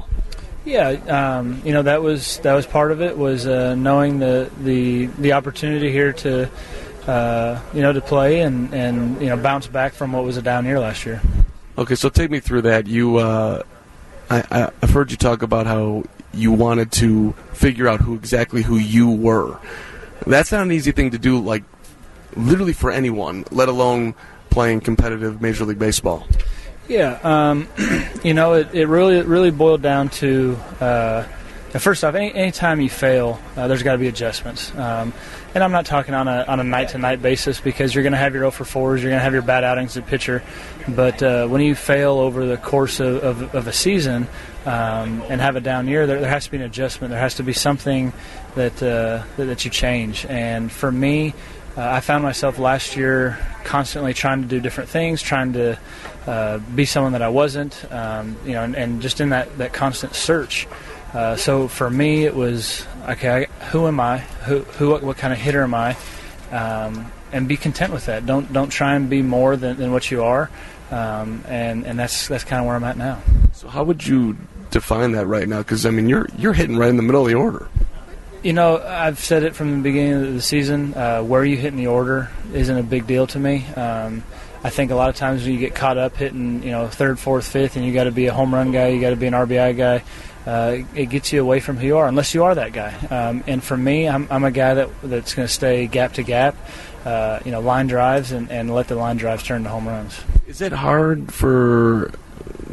[0.64, 4.50] Yeah, um, you know that was that was part of it was uh, knowing the
[4.62, 6.50] the the opportunity here to.
[7.06, 10.42] Uh, you know, to play and, and you know bounce back from what was a
[10.42, 11.22] down year last year.
[11.78, 12.88] Okay, so take me through that.
[12.88, 13.62] You uh,
[14.28, 16.02] I, I've heard you talk about how
[16.34, 19.56] you wanted to figure out who exactly who you were.
[20.26, 21.62] That's not an easy thing to do, like
[22.36, 24.14] literally for anyone, let alone
[24.50, 26.26] playing competitive Major League Baseball.
[26.88, 27.68] Yeah, um,
[28.24, 31.24] you know, it, it really it really boiled down to uh,
[31.78, 34.74] first off, any anytime you fail, uh, there's got to be adjustments.
[34.74, 35.12] Um,
[35.54, 38.12] and I'm not talking on a on a night to night basis because you're going
[38.12, 40.42] to have your 0 for 4s, you're going to have your bad outings at pitcher.
[40.88, 44.28] But uh, when you fail over the course of, of, of a season
[44.64, 47.10] um, and have a down year, there, there, has to be an adjustment.
[47.10, 48.12] There has to be something
[48.54, 50.26] that uh, that, that, you change.
[50.26, 51.34] And for me,
[51.76, 55.78] uh, I found myself last year constantly trying to do different things, trying to
[56.26, 59.72] uh, be someone that I wasn't, um, you know, and, and, just in that, that
[59.72, 60.66] constant search.
[61.12, 63.46] Uh, so for me, it was okay.
[63.70, 64.18] Who am I?
[64.18, 65.96] Who, who what, what kind of hitter am I?
[66.50, 68.26] Um, and be content with that.
[68.26, 70.50] Don't don't try and be more than, than what you are.
[70.90, 73.20] Um, and and that's that's kind of where I'm at now.
[73.52, 74.36] So how would you
[74.70, 75.58] define that right now?
[75.58, 77.68] Because I mean, you're you're hitting right in the middle of the order.
[78.42, 80.94] You know, I've said it from the beginning of the season.
[80.94, 83.66] Uh, where you hit in the order isn't a big deal to me.
[83.74, 84.22] Um,
[84.62, 87.18] I think a lot of times when you get caught up hitting, you know, third,
[87.18, 89.26] fourth, fifth, and you got to be a home run guy, you got to be
[89.26, 90.02] an RBI guy
[90.46, 92.94] uh, it gets you away from who you are, unless you are that guy.
[93.10, 96.22] Um, and for me, I'm, I'm a guy that that's going to stay gap to
[96.22, 96.56] gap,
[97.04, 100.20] uh, you know, line drives and, and let the line drives turn to home runs.
[100.46, 102.12] Is it hard for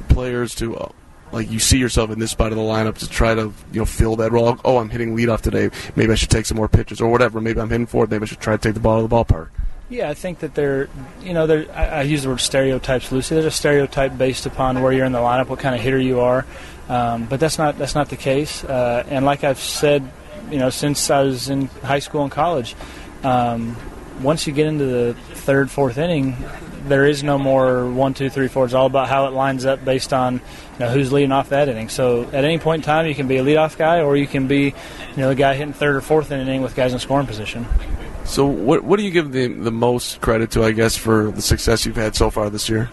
[0.10, 0.92] players to,
[1.34, 3.86] like, you see yourself in this spot of the lineup to try to, you know,
[3.86, 4.58] fill that role?
[4.64, 5.70] Oh, I'm hitting leadoff today.
[5.96, 7.42] Maybe I should take some more pitches or whatever.
[7.42, 8.12] Maybe I'm hitting forward.
[8.12, 9.50] Maybe I should try to take the ball to the ballpark.
[9.90, 10.90] Yeah, I think that they're,
[11.22, 13.36] you know, they're, I, I use the word stereotypes loosely.
[13.36, 16.22] There's a stereotype based upon where you're in the lineup, what kind of hitter you
[16.22, 16.46] are.
[16.90, 18.64] Um, but that's not that's not the case.
[18.64, 20.10] Uh, and like I've said,
[20.52, 22.76] you know, since I was in high school and college,
[23.24, 23.76] um,
[24.22, 26.36] once you get into the third, fourth inning,
[26.88, 28.66] there is no more one, two, three, four.
[28.66, 30.42] It's all about how it lines up based on you
[30.80, 31.90] know, who's leading off that inning.
[31.90, 34.48] So at any point in time, you can be a leadoff guy, or you can
[34.48, 37.66] be, you know, the guy hitting third or fourth inning with guys in scoring position.
[38.26, 41.42] So what what do you give the the most credit to, I guess, for the
[41.42, 42.90] success you've had so far this year?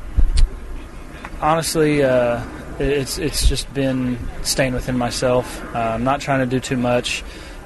[1.40, 2.42] Honestly, uh,
[2.78, 7.22] it's it's just been staying within myself, uh, I'm not trying to do too much,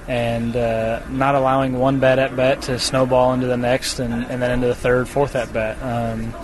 [0.07, 4.43] and uh, not allowing one bad at bat to snowball into the next, and, and
[4.43, 6.35] then into the third, fourth at bat, um,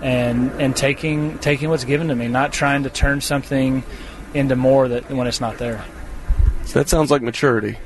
[0.00, 3.82] and and taking taking what's given to me, not trying to turn something
[4.32, 5.84] into more that when it's not there.
[6.64, 7.78] So that sounds like maturity.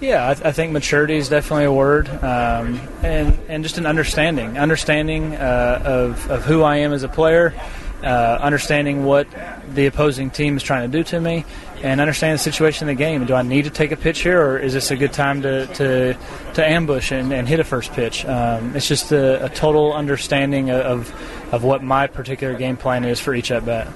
[0.00, 3.86] Yeah, I, th- I, think maturity is definitely a word, um, and and just an
[3.86, 7.54] understanding, understanding uh, of of who I am as a player,
[8.02, 9.26] uh, understanding what
[9.74, 11.46] the opposing team is trying to do to me,
[11.86, 13.24] and understand the situation in the game.
[13.24, 15.66] Do I need to take a pitch here, or is this a good time to
[15.66, 16.16] to,
[16.54, 18.24] to ambush and, and hit a first pitch?
[18.24, 21.12] Um, it's just a, a, total understanding of
[21.52, 23.88] of what my particular game plan is for each at bat.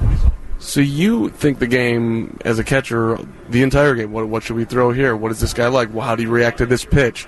[0.59, 3.19] So you think the game as a catcher,
[3.49, 4.13] the entire game?
[4.13, 5.17] What, what should we throw here?
[5.17, 5.93] What is this guy like?
[5.93, 7.27] Well, how do you react to this pitch?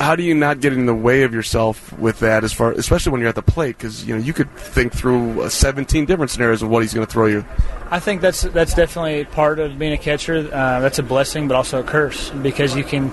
[0.00, 3.12] How do you not get in the way of yourself with that as far especially
[3.12, 3.76] when you're at the plate?
[3.76, 7.12] Because you know you could think through 17 different scenarios of what he's going to
[7.12, 7.44] throw you.
[7.90, 10.48] I think that's that's definitely part of being a catcher.
[10.50, 13.10] Uh, that's a blessing but also a curse because you can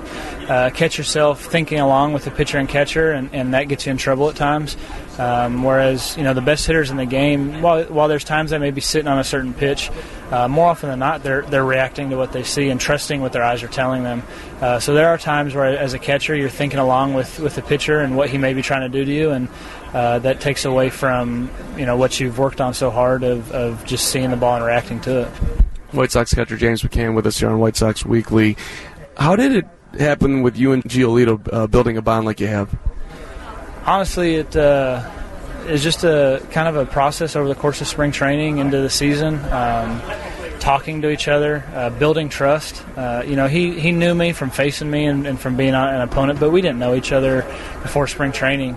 [0.48, 3.92] uh, catch yourself thinking along with the pitcher and catcher and, and that gets you
[3.92, 4.78] in trouble at times
[5.18, 8.58] um, whereas you know the best hitters in the game while, while there's times they
[8.58, 9.90] may be sitting on a certain pitch
[10.32, 13.32] uh, more often than not, they're they're reacting to what they see and trusting what
[13.32, 14.24] their eyes are telling them.
[14.60, 17.62] Uh, so there are times where, as a catcher, you're thinking along with, with the
[17.62, 19.48] pitcher and what he may be trying to do to you, and
[19.94, 23.86] uh, that takes away from you know what you've worked on so hard of, of
[23.86, 25.28] just seeing the ball and reacting to it.
[25.94, 28.58] White Sox catcher James McCann with us here on White Sox Weekly.
[29.16, 29.66] How did it
[29.98, 32.78] happen with you and Giolito uh, building a bond like you have?
[33.88, 35.10] Honestly, it uh,
[35.68, 38.90] is just a kind of a process over the course of spring training into the
[38.90, 39.36] season.
[39.46, 40.02] Um,
[40.60, 42.84] talking to each other, uh, building trust.
[42.98, 46.02] Uh, you know, he, he knew me from facing me and, and from being an
[46.02, 47.44] opponent, but we didn't know each other
[47.82, 48.76] before spring training.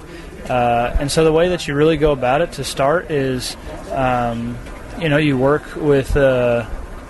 [0.48, 3.56] Uh, and so the way that you really go about it to start is,
[3.90, 4.56] um,
[5.00, 6.64] you know, you work with uh,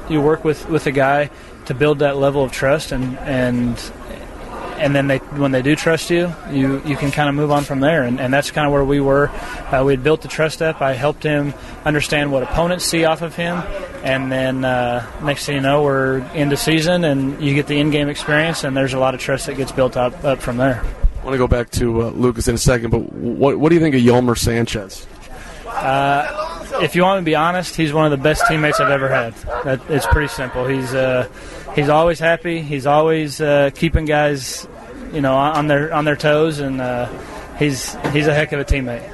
[0.09, 1.31] you work with, with a guy
[1.67, 3.77] to build that level of trust, and and
[4.81, 7.65] and then they when they do trust you, you you can kind of move on
[7.65, 9.29] from there, and, and that's kind of where we were.
[9.29, 10.81] Uh, we had built the trust up.
[10.81, 11.55] I helped him
[11.85, 13.63] understand what opponents see off of him,
[14.03, 18.09] and then uh, next thing you know, we're into season, and you get the in-game
[18.09, 20.83] experience, and there's a lot of trust that gets built up up from there.
[21.21, 23.75] I want to go back to uh, Lucas in a second, but what what do
[23.75, 25.07] you think of Yolmer Sanchez?
[25.67, 26.40] Uh,
[26.83, 29.35] if you want to be honest, he's one of the best teammates I've ever had.
[29.65, 30.67] That, it's pretty simple.
[30.67, 31.29] He's uh,
[31.75, 32.63] he's always happy.
[32.63, 34.67] He's always uh, keeping guys,
[35.13, 37.09] you know, on their on their toes, and uh,
[37.59, 39.09] he's he's a heck of a teammate.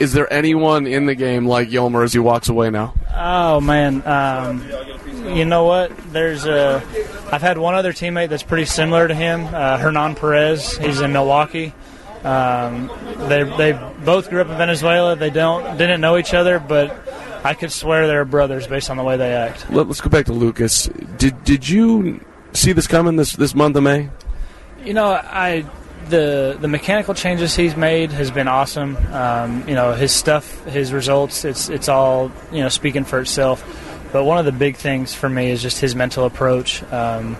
[0.00, 2.92] Is there anyone in the game like Yolmer as he walks away now?
[3.14, 4.64] Oh man, um,
[5.36, 5.96] you know what?
[6.12, 6.82] There's a.
[7.30, 10.76] I've had one other teammate that's pretty similar to him, uh, Hernan Perez.
[10.76, 11.72] He's in Milwaukee.
[12.24, 12.90] Um,
[13.28, 13.72] they they
[14.04, 15.16] both grew up in Venezuela.
[15.16, 16.94] They don't didn't know each other, but
[17.44, 19.70] I could swear they're brothers based on the way they act.
[19.70, 20.86] Let, us go back to Lucas.
[21.16, 24.10] Did did you see this coming this this month of May?
[24.84, 25.64] You know, I
[26.10, 28.96] the the mechanical changes he's made has been awesome.
[29.12, 33.64] Um, you know, his stuff, his results, it's it's all you know speaking for itself.
[34.12, 36.82] But one of the big things for me is just his mental approach.
[36.92, 37.36] Um,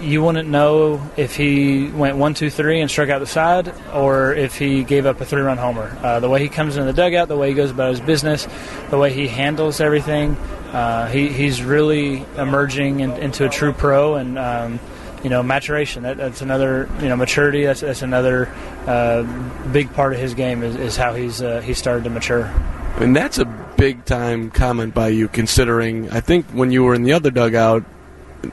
[0.00, 4.34] you wouldn't know if he went one, two, three and struck out the side, or
[4.34, 5.96] if he gave up a three-run homer.
[6.02, 8.46] Uh, the way he comes into the dugout, the way he goes about his business,
[8.90, 10.36] the way he handles everything,
[10.72, 14.80] uh, he, he's really emerging in, into a true pro, and um,
[15.22, 16.02] you know, maturation.
[16.02, 17.64] That, that's another, you know, maturity.
[17.64, 18.48] That's, that's another
[18.86, 19.22] uh,
[19.72, 22.44] big part of his game is, is how he's uh, he started to mature.
[22.96, 27.02] And that's a big time comment by you, considering I think when you were in
[27.02, 27.84] the other dugout,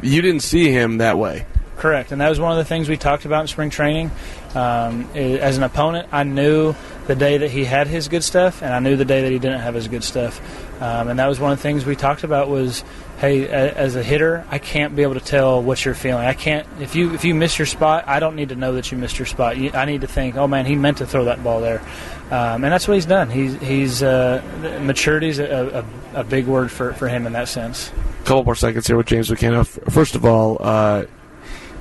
[0.01, 1.45] you didn't see him that way.
[1.77, 4.11] Correct, and that was one of the things we talked about in spring training.
[4.53, 6.75] Um, as an opponent, I knew
[7.07, 9.39] the day that he had his good stuff, and I knew the day that he
[9.39, 10.39] didn't have his good stuff.
[10.81, 12.83] Um, and that was one of the things we talked about was,
[13.19, 16.25] hey, as a hitter, I can't be able to tell what you're feeling.
[16.25, 18.91] I can't if you if you miss your spot, I don't need to know that
[18.91, 19.57] you missed your spot.
[19.57, 21.81] I need to think, oh man, he meant to throw that ball there,
[22.29, 23.29] um, and that's what he's done.
[23.29, 24.41] He's he's uh,
[24.81, 27.91] maturity is a, a, a big word for for him in that sense
[28.21, 29.65] A couple more seconds here with James McCann.
[29.91, 31.05] First of all, uh,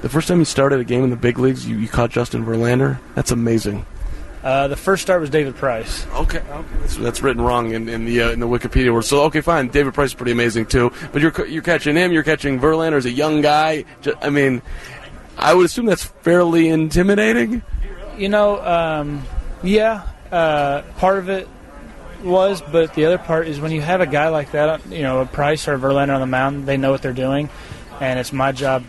[0.02, 2.44] the first time you started a game in the big leagues, you, you caught Justin
[2.44, 2.98] Verlander.
[3.14, 3.84] That's amazing.
[4.42, 6.06] Uh, the first start was David Price.
[6.14, 6.66] Okay, okay.
[6.80, 9.04] That's, that's written wrong in, in the uh, in the Wikipedia word.
[9.04, 9.68] So okay, fine.
[9.68, 10.92] David Price is pretty amazing too.
[11.12, 12.10] But you're you're catching him.
[12.10, 13.84] You're catching Verlander as a young guy.
[14.22, 14.62] I mean,
[15.36, 17.62] I would assume that's fairly intimidating.
[18.16, 19.24] You know, um,
[19.62, 20.06] yeah.
[20.32, 21.48] Uh, part of it
[22.22, 25.20] was, but the other part is when you have a guy like that, you know,
[25.20, 27.48] a Price or a Verlander on the mound, they know what they're doing,
[28.00, 28.84] and it's my job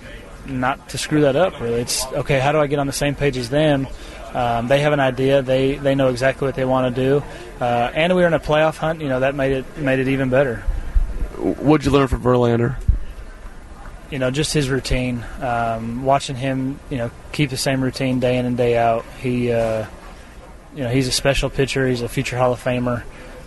[0.45, 1.59] not to screw that up.
[1.59, 2.39] Really, it's okay.
[2.39, 3.87] How do I get on the same page as them?
[4.33, 5.41] Um, they have an idea.
[5.41, 7.23] They they know exactly what they want to do,
[7.59, 9.01] uh, and we were in a playoff hunt.
[9.01, 10.57] You know that made it made it even better.
[11.37, 12.77] What'd you learn from Verlander?
[14.09, 15.23] You know, just his routine.
[15.41, 19.05] Um, watching him, you know, keep the same routine day in and day out.
[19.21, 19.85] He, uh,
[20.75, 21.87] you know, he's a special pitcher.
[21.87, 23.03] He's a future Hall of Famer.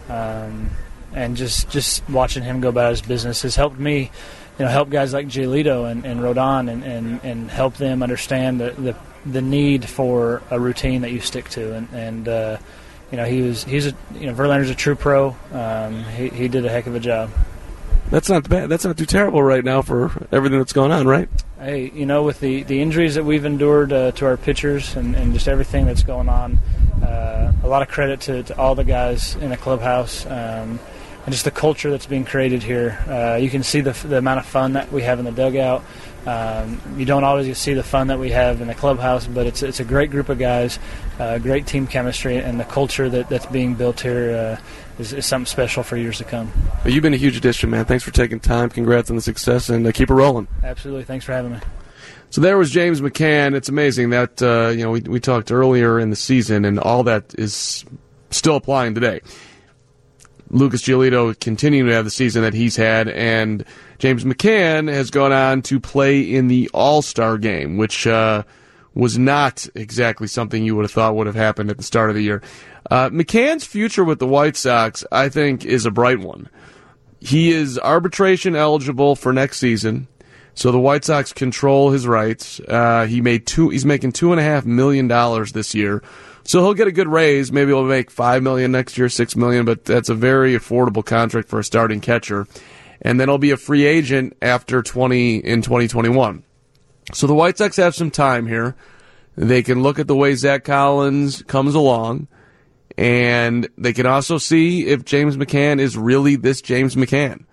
[0.09, 0.71] Um,
[1.15, 4.11] and just just watching him go about his business has helped me,
[4.59, 8.61] you know, help guys like Giolito and, and Rodon and, and, and help them understand
[8.61, 11.75] the, the the need for a routine that you stick to.
[11.75, 12.57] And, and uh,
[13.11, 15.37] you know, he was he's a you know Verlander's a true pro.
[15.53, 17.31] Um, he he did a heck of a job.
[18.11, 18.69] That's not bad.
[18.69, 21.29] That's not too terrible right now for everything that's going on, right?
[21.59, 25.17] Hey, you know, with the, the injuries that we've endured uh, to our pitchers and,
[25.17, 26.59] and just everything that's going on,
[27.05, 30.79] uh, a lot of credit to, to all the guys in the clubhouse um,
[31.25, 32.99] and just the culture that's being created here.
[33.09, 35.83] Uh, you can see the, the amount of fun that we have in the dugout.
[36.27, 39.63] Um, you don't always see the fun that we have in the clubhouse, but it's
[39.63, 40.79] it's a great group of guys,
[41.19, 45.27] uh, great team chemistry, and the culture that, that's being built here uh, is, is,
[45.27, 46.51] something special for years to come.
[46.83, 47.85] Well, you've been a huge addition, man.
[47.85, 48.71] Thanks for taking time.
[48.71, 50.49] Congrats on the success, and uh, keep it rolling.
[50.63, 51.05] Absolutely.
[51.05, 51.59] Thanks for having me.
[52.35, 53.55] So there was James McCann.
[53.55, 57.05] It's amazing that uh, you know we we talked earlier in the season, and all
[57.05, 57.85] that is
[58.31, 59.21] still applying today.
[60.51, 63.65] Lucas Giolito continuing to have the season that he's had, and
[64.01, 68.43] James McCann has gone on to play in the All Star game, which uh,
[68.95, 72.17] was not exactly something you would have thought would have happened at the start of
[72.17, 72.43] the year.
[72.91, 76.49] Uh, McCann's future with the White Sox, I think, is a bright one.
[77.21, 80.09] He is arbitration eligible for next season,
[80.55, 82.61] so the White Sox control his rights.
[82.61, 83.71] Uh, he made two.
[83.71, 86.03] He's making two and a half million dollars this year,
[86.45, 87.51] so he'll get a good raise.
[87.53, 91.49] Maybe he'll make five million next year, six million, but that's a very affordable contract
[91.49, 92.47] for a starting catcher.
[93.03, 96.43] and then he'll be a free agent after 20 in 2021.
[97.13, 98.75] So the White Sox have some time here.
[99.37, 102.29] They can look at the way Zach Collins comes along,
[102.97, 107.45] and they can also see if James McCann is really this James McCann.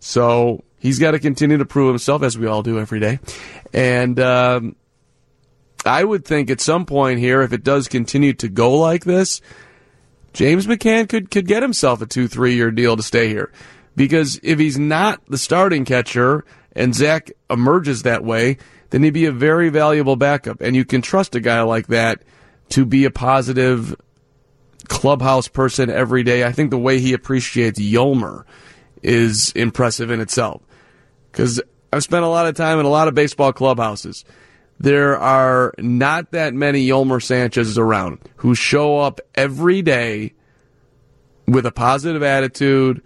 [0.00, 3.20] So he's got to continue to prove himself, as we all do every day.
[3.72, 4.74] And um,
[5.86, 9.40] I would think at some point here, if it does continue to go like this,
[10.32, 13.52] James McCann could could get himself a two three year deal to stay here.
[13.96, 18.56] Because if he's not the starting catcher and Zach emerges that way,
[18.90, 20.60] then he'd be a very valuable backup.
[20.60, 22.22] And you can trust a guy like that
[22.70, 23.96] to be a positive
[24.88, 26.44] clubhouse person every day.
[26.44, 28.44] I think the way he appreciates Yolmer
[29.02, 30.62] is impressive in itself.
[31.30, 31.60] Because
[31.92, 34.24] I've spent a lot of time in a lot of baseball clubhouses.
[34.78, 40.32] There are not that many Yolmer Sanchez's around who show up every day
[41.46, 43.02] with a positive attitude,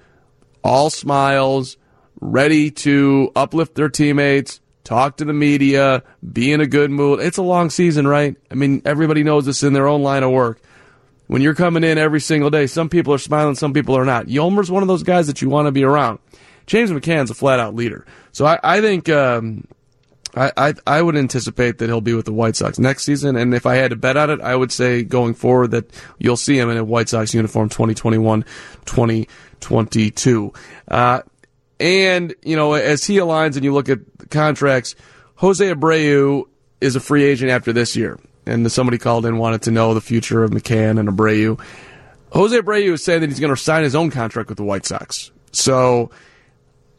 [0.62, 1.76] all smiles,
[2.20, 6.02] ready to uplift their teammates, talk to the media,
[6.32, 7.20] be in a good mood.
[7.20, 8.36] It's a long season, right?
[8.50, 10.60] I mean, everybody knows this in their own line of work.
[11.26, 14.26] When you're coming in every single day, some people are smiling, some people are not.
[14.26, 16.18] Yolmer's one of those guys that you want to be around.
[16.66, 18.06] James McCann's a flat out leader.
[18.32, 19.66] So I, I think um,
[20.36, 23.36] I, I I would anticipate that he'll be with the White Sox next season.
[23.36, 26.36] And if I had to bet on it, I would say going forward that you'll
[26.36, 28.44] see him in a White Sox uniform 2021
[28.86, 30.52] 2022.
[30.88, 31.22] Uh,
[31.80, 33.98] and, you know, as he aligns and you look at
[34.30, 34.94] contracts,
[35.36, 36.44] Jose Abreu
[36.80, 38.18] is a free agent after this year.
[38.46, 41.60] And somebody called in wanted to know the future of McCann and Abreu.
[42.32, 44.86] Jose Abreu is saying that he's going to sign his own contract with the White
[44.86, 45.30] Sox.
[45.50, 46.10] So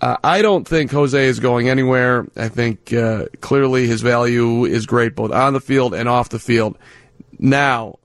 [0.01, 2.27] uh, I don't think Jose is going anywhere.
[2.35, 6.39] I think uh, clearly his value is great both on the field and off the
[6.39, 6.77] field.
[7.39, 7.99] Now,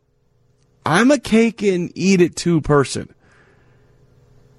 [0.87, 3.13] I'm a cake and eat it too person.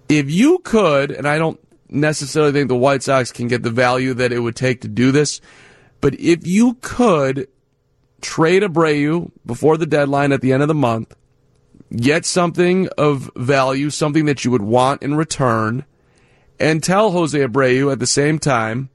[0.09, 1.59] If you could, and I don't
[1.89, 5.11] necessarily think the White Sox can get the value that it would take to do
[5.11, 5.41] this,
[6.01, 7.47] but if you could
[8.21, 11.15] trade Abreu before the deadline at the end of the month,
[11.95, 15.85] get something of value, something that you would want in return,
[16.61, 18.89] and tell Jose Abreu at the same time,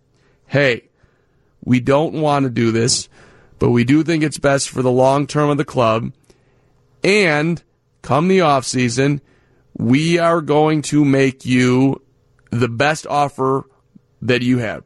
[0.46, 0.88] hey,
[1.64, 3.08] we don't want to do this,
[3.58, 6.12] but we do think it's best for the long term of the club.
[7.02, 7.60] And
[8.02, 9.20] come the off season,
[9.76, 12.02] we are going to make you
[12.50, 13.68] the best offer
[14.22, 14.84] that you have.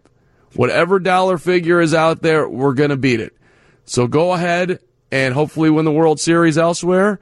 [0.55, 3.37] Whatever dollar figure is out there, we're going to beat it.
[3.85, 4.81] So go ahead
[5.13, 7.21] and hopefully win the World Series elsewhere.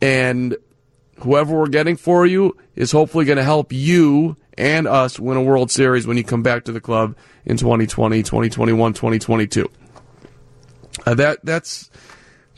[0.00, 0.56] And
[1.18, 5.42] whoever we're getting for you is hopefully going to help you and us win a
[5.42, 9.70] World Series when you come back to the club in 2020, 2021, 2022.
[11.06, 11.90] Uh, that that's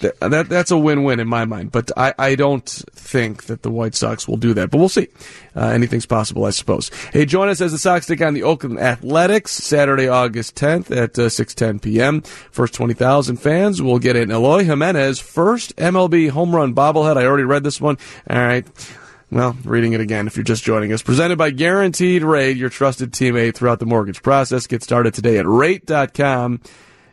[0.02, 1.72] that, that that's a win-win in my mind.
[1.72, 4.70] But I, I don't think that the White Sox will do that.
[4.70, 5.08] But we'll see.
[5.54, 6.90] Uh, anything's possible, I suppose.
[7.12, 11.18] Hey, join us as the Sox take on the Oakland Athletics Saturday, August 10th at
[11.18, 12.22] uh, 6:10 p.m.
[12.22, 17.16] First 20,000 fans will get an Eloy Jimenez first MLB home run bobblehead.
[17.16, 17.96] I already read this one.
[18.28, 18.66] All right.
[19.32, 21.00] Well, reading it again if you're just joining us.
[21.00, 24.66] Presented by Guaranteed Rate, your trusted teammate throughout the mortgage process.
[24.66, 26.60] Get started today at rate.com.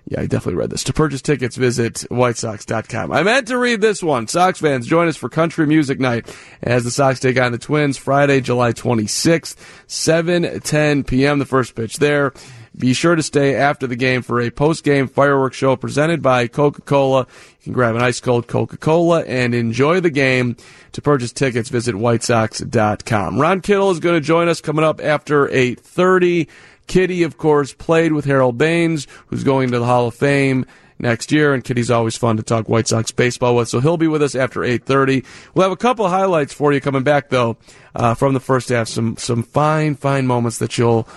[0.06, 0.84] Yeah, I definitely read this.
[0.84, 3.14] To purchase tickets, visit whitesox.com.
[3.14, 4.28] I meant to read this one.
[4.28, 6.28] Sox fans, join us for Country Music Night
[6.62, 9.56] as the Sox take on the Twins Friday, July 26th,
[9.88, 11.40] 7:10 p.m.
[11.40, 12.34] The first pitch there.
[12.78, 17.28] Be sure to stay after the game for a post-game fireworks show presented by Coca-Cola.
[17.70, 20.58] Can grab an ice cold Coca-Cola and enjoy the game.
[20.94, 23.40] To purchase tickets, visit whitesox.com.
[23.40, 26.48] Ron Kittle is going to join us coming up after 8:30.
[26.88, 30.66] Kitty, of course, played with Harold Baines, who's going to the Hall of Fame
[30.98, 33.70] next year, and Kitty's always fun to talk White Sox baseball with.
[33.70, 35.24] So he'll be with us after 8:30.
[35.54, 37.56] We'll have a couple of highlights for you coming back though
[37.94, 38.88] uh, from the first half.
[38.88, 41.08] Some some fine fine moments that you'll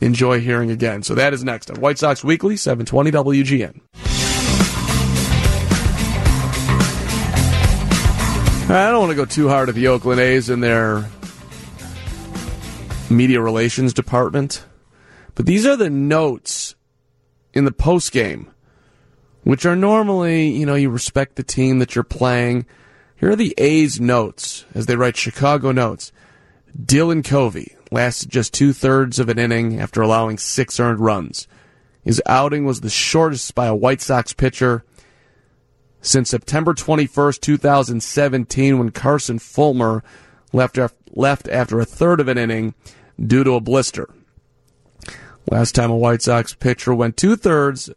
[0.00, 1.02] enjoy hearing again.
[1.02, 4.29] So that is next on White Sox Weekly, 720 WGN.
[8.72, 11.08] I don't want to go too hard at the Oakland A's and their
[13.10, 14.64] media relations department,
[15.34, 16.76] but these are the notes
[17.52, 18.48] in the post game,
[19.42, 22.64] which are normally, you know, you respect the team that you're playing.
[23.16, 26.12] Here are the A's notes as they write Chicago notes.
[26.80, 31.48] Dylan Covey lasted just two thirds of an inning after allowing six earned runs.
[32.04, 34.84] His outing was the shortest by a White Sox pitcher
[36.02, 40.02] since September 21st, 2017, when Carson Fulmer
[40.52, 40.78] left,
[41.12, 42.74] left after a third of an inning
[43.24, 44.08] due to a blister.
[45.50, 47.90] Last time a White Sox pitcher went two thirds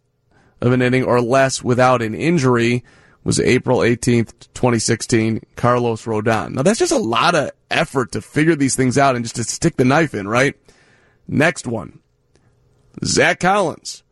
[0.61, 2.83] of an inning or less without an injury
[3.23, 6.51] was April 18th, 2016, Carlos Rodon.
[6.51, 9.43] Now that's just a lot of effort to figure these things out and just to
[9.43, 10.55] stick the knife in, right?
[11.27, 11.99] Next one.
[13.03, 14.03] Zach Collins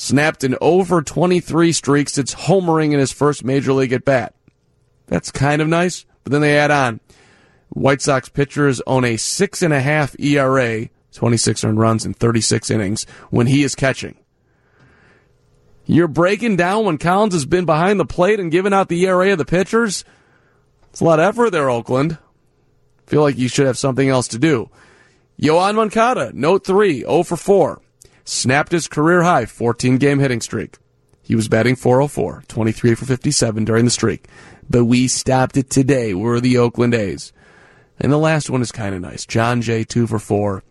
[0.00, 4.34] snapped an over 23 streak since homering in his first major league at bat.
[5.08, 7.00] That's kind of nice, but then they add on.
[7.68, 12.70] White Sox pitchers own a six and a half ERA, 26 earned runs in 36
[12.70, 14.16] innings when he is catching.
[15.84, 19.32] You're breaking down when Collins has been behind the plate and giving out the ERA
[19.32, 20.06] of the pitchers.
[20.88, 22.16] It's a lot of effort there, Oakland.
[23.06, 24.70] Feel like you should have something else to do.
[25.38, 27.82] Yoan Moncada, note 3, 0 for 4.
[28.32, 30.76] Snapped his career high 14 game hitting streak.
[31.20, 34.28] He was batting 404, 23 for 57 during the streak.
[34.70, 36.14] But we stopped it today.
[36.14, 37.32] We're the Oakland A's.
[37.98, 39.26] And the last one is kind of nice.
[39.26, 40.62] Jon Jay, 2 for 4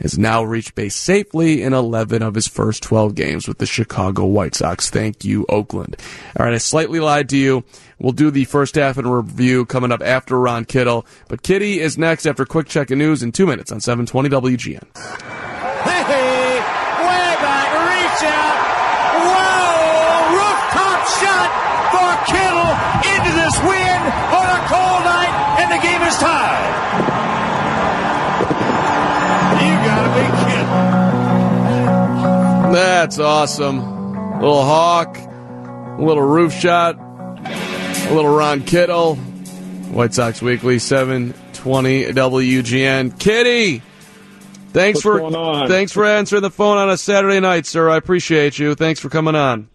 [0.00, 4.26] has now reached base safely in 11 of his first 12 games with the Chicago
[4.26, 4.90] White Sox.
[4.90, 5.96] Thank you, Oakland.
[6.36, 7.62] All right, I slightly lied to you.
[8.00, 11.06] We'll do the first half in review coming up after Ron Kittle.
[11.28, 15.55] But Kitty is next after quick check of news in two minutes on 720 WGN.
[18.22, 18.56] Out.
[19.26, 21.50] Whoa, rooftop shot
[21.92, 22.72] for Kittle
[23.12, 26.74] into this wind on a cold night, and the game is tied.
[29.62, 30.72] You gotta be kidding.
[32.72, 33.78] That's awesome.
[33.78, 39.16] A little hawk, a little roof shot, a little Ron Kittle.
[39.16, 43.18] White Sox Weekly, 720 WGN.
[43.18, 43.82] Kitty!
[44.76, 47.88] Thanks What's for thanks for answering the phone on a Saturday night, sir.
[47.88, 48.74] I appreciate you.
[48.74, 49.70] Thanks for coming on.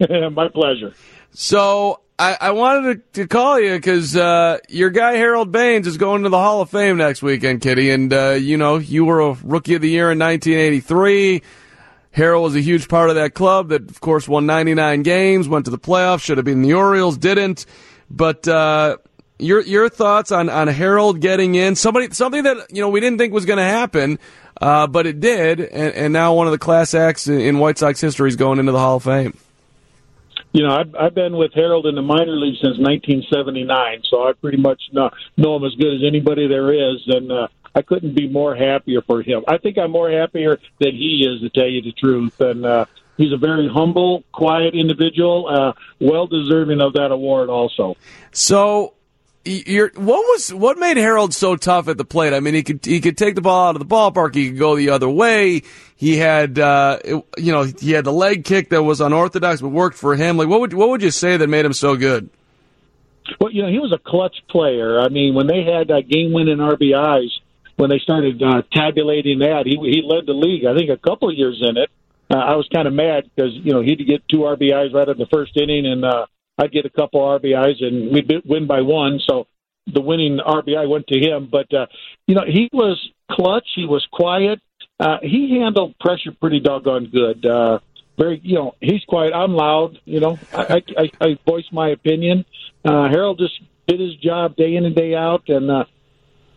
[0.32, 0.94] My pleasure.
[1.34, 5.98] So I, I wanted to, to call you because uh, your guy Harold Baines is
[5.98, 7.90] going to the Hall of Fame next weekend, Kitty.
[7.90, 11.42] And uh, you know you were a Rookie of the Year in 1983.
[12.12, 15.66] Harold was a huge part of that club that, of course, won 99 games, went
[15.66, 17.66] to the playoffs, should have been the Orioles, didn't.
[18.08, 18.96] But uh,
[19.38, 21.74] your your thoughts on, on Harold getting in?
[21.76, 24.18] Somebody something that you know we didn't think was going to happen,
[24.60, 27.78] uh, but it did, and, and now one of the class acts in, in White
[27.78, 29.36] Sox history is going into the Hall of Fame.
[30.52, 34.34] You know, I've, I've been with Harold in the minor league since 1979, so I
[34.34, 38.14] pretty much know, know him as good as anybody there is, and uh, I couldn't
[38.14, 39.42] be more happier for him.
[39.48, 42.40] I think I'm more happier than he is, to tell you the truth.
[42.40, 42.84] And uh,
[43.16, 47.96] he's a very humble, quiet individual, uh, well deserving of that award, also.
[48.30, 48.94] So,
[49.44, 52.32] you're, what was what made Harold so tough at the plate?
[52.32, 54.34] I mean, he could he could take the ball out of the ballpark.
[54.34, 55.62] He could go the other way.
[55.96, 59.68] He had uh, it- you know he had the leg kick that was unorthodox but
[59.68, 60.36] worked for him.
[60.36, 62.30] Like what would what would you say that made him so good?
[63.40, 65.00] Well, you know, he was a clutch player.
[65.00, 67.30] I mean, when they had uh, game-winning RBIs,
[67.76, 70.64] when they started uh, tabulating that, he he led the league.
[70.66, 71.90] I think a couple of years in it.
[72.30, 75.18] Uh, I was kind of mad because you know he'd get two RBIs right in
[75.18, 76.26] the first inning, and uh,
[76.58, 79.20] I'd get a couple RBIs, and we'd win by one.
[79.28, 79.46] So
[79.86, 81.48] the winning RBI went to him.
[81.50, 81.86] But uh,
[82.26, 82.98] you know, he was
[83.30, 83.66] clutch.
[83.74, 84.60] He was quiet.
[84.98, 87.44] Uh, he handled pressure pretty doggone good.
[87.44, 87.80] Uh,
[88.16, 89.32] very, you know, he's quiet.
[89.34, 89.98] I'm loud.
[90.04, 92.44] You know, I, I, I, voice my opinion.
[92.84, 95.84] Uh, Harold just did his job day in and day out, and uh,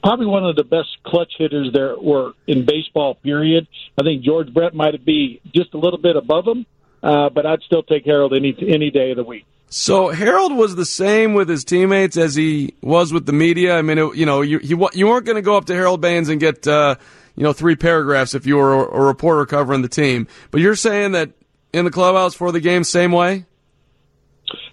[0.04, 3.16] probably one of the best clutch hitters there were in baseball.
[3.16, 3.68] Period.
[4.00, 6.68] I think George Brett might have be just a little bit above him,
[7.02, 9.45] uh, but I'd still take Harold any any day of the week.
[9.70, 13.78] So Harold was the same with his teammates as he was with the media.
[13.78, 15.99] I mean, it, you know, you wa- you weren't going to go up to Harold
[15.99, 16.95] Baines and get uh,
[17.36, 20.28] you know three paragraphs if you were a, a reporter covering the team.
[20.51, 21.32] But you're saying that
[21.74, 23.45] in the clubhouse for the game, same way.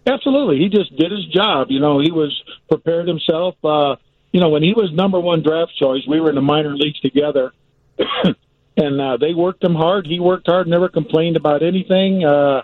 [0.07, 1.69] Absolutely, he just did his job.
[1.71, 2.33] You know, he was
[2.69, 3.57] prepared himself.
[3.65, 3.97] Uh,
[4.33, 7.01] you know, when he was number one draft choice, we were in the minor leagues
[7.01, 7.53] together,
[8.77, 10.07] and uh, they worked him hard.
[10.07, 12.25] He worked hard, never complained about anything.
[12.25, 12.63] Uh,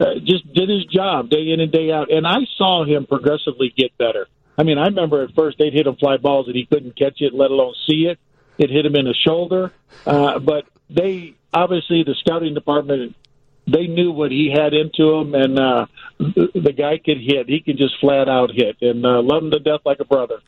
[0.00, 2.10] uh, just did his job day in and day out.
[2.10, 4.26] And I saw him progressively get better.
[4.56, 7.20] I mean, I remember at first they'd hit him fly balls and he couldn't catch
[7.20, 8.18] it, let alone see it.
[8.58, 9.72] It hit him in the shoulder.
[10.04, 13.14] Uh, but they obviously the scouting department
[13.70, 15.86] they knew what he had into him, and uh,
[16.18, 17.48] the, the guy could hit.
[17.48, 20.40] He could just flat out hit, and uh, love him to death like a brother.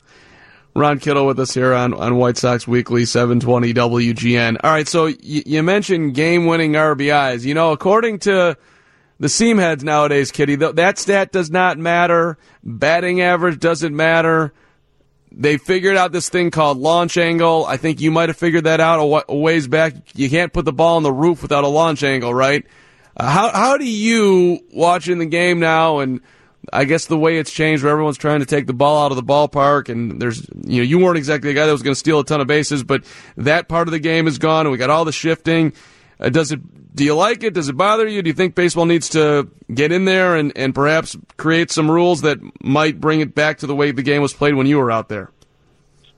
[0.75, 4.57] Ron Kittle with us here on, on White Sox Weekly, 720 WGN.
[4.63, 7.45] All right, so y- you mentioned game winning RBIs.
[7.45, 8.57] You know, according to
[9.21, 12.39] the seam heads nowadays, Kitty, th- that stat does not matter.
[12.63, 14.51] Batting average doesn't matter.
[15.31, 17.63] They figured out this thing called launch angle.
[17.67, 18.99] I think you might have figured that out
[19.29, 19.93] a ways back.
[20.15, 22.65] You can't put the ball on the roof without a launch angle, right?
[23.15, 26.21] Uh, how how do you watching the game now and
[26.73, 29.17] I guess the way it's changed where everyone's trying to take the ball out of
[29.17, 31.99] the ballpark and there's you know you weren't exactly the guy that was going to
[31.99, 33.03] steal a ton of bases but
[33.37, 35.73] that part of the game is gone and we got all the shifting
[36.21, 36.59] uh, does it
[36.95, 39.91] do you like it does it bother you do you think baseball needs to get
[39.91, 43.75] in there and, and perhaps create some rules that might bring it back to the
[43.75, 45.31] way the game was played when you were out there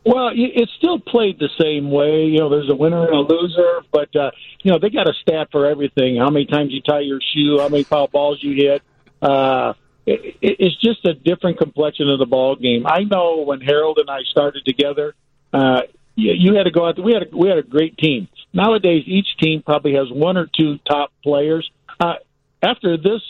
[0.05, 2.25] Well, it's still played the same way.
[2.25, 4.31] You know, there's a winner and a loser, but uh,
[4.61, 7.59] you know they got a stat for everything: how many times you tie your shoe,
[7.61, 8.81] how many foul balls you hit.
[9.21, 9.73] Uh,
[10.05, 12.85] it, it- it's just a different complexion of the ball game.
[12.85, 15.15] I know when Harold and I started together,
[15.53, 15.83] uh,
[16.15, 16.97] you, you had to go out.
[16.97, 17.05] There.
[17.05, 18.27] We had a, we had a great team.
[18.53, 21.69] Nowadays, each team probably has one or two top players.
[21.99, 22.15] Uh,
[22.61, 23.21] after this,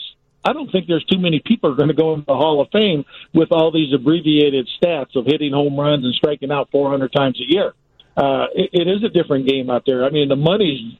[0.44, 2.68] I don't think there's too many people are going to go into the Hall of
[2.70, 7.40] Fame with all these abbreviated stats of hitting home runs and striking out 400 times
[7.40, 7.72] a year.
[8.16, 10.04] Uh, it, it is a different game out there.
[10.04, 10.98] I mean, the money's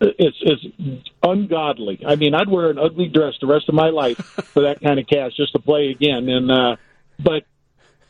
[0.00, 2.02] it's it's ungodly.
[2.06, 4.98] I mean, I'd wear an ugly dress the rest of my life for that kind
[4.98, 6.28] of cash just to play again.
[6.28, 6.76] And uh,
[7.22, 7.44] but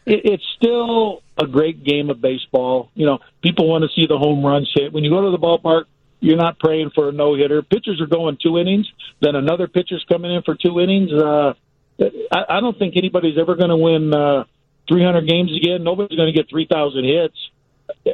[0.07, 2.91] it, it's still a great game of baseball.
[2.95, 4.93] You know, people want to see the home runs hit.
[4.93, 5.85] When you go to the ballpark,
[6.21, 7.63] you're not praying for a no hitter.
[7.63, 8.91] Pitchers are going two innings,
[9.21, 11.13] then another pitcher's coming in for two innings.
[11.13, 11.55] Uh,
[12.01, 14.45] I, I don't think anybody's ever going to win uh,
[14.89, 15.85] 300 games again.
[15.85, 17.37] Nobody's going to get 3,000 hits.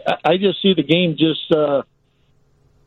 [0.07, 1.83] I, I just see the game just uh,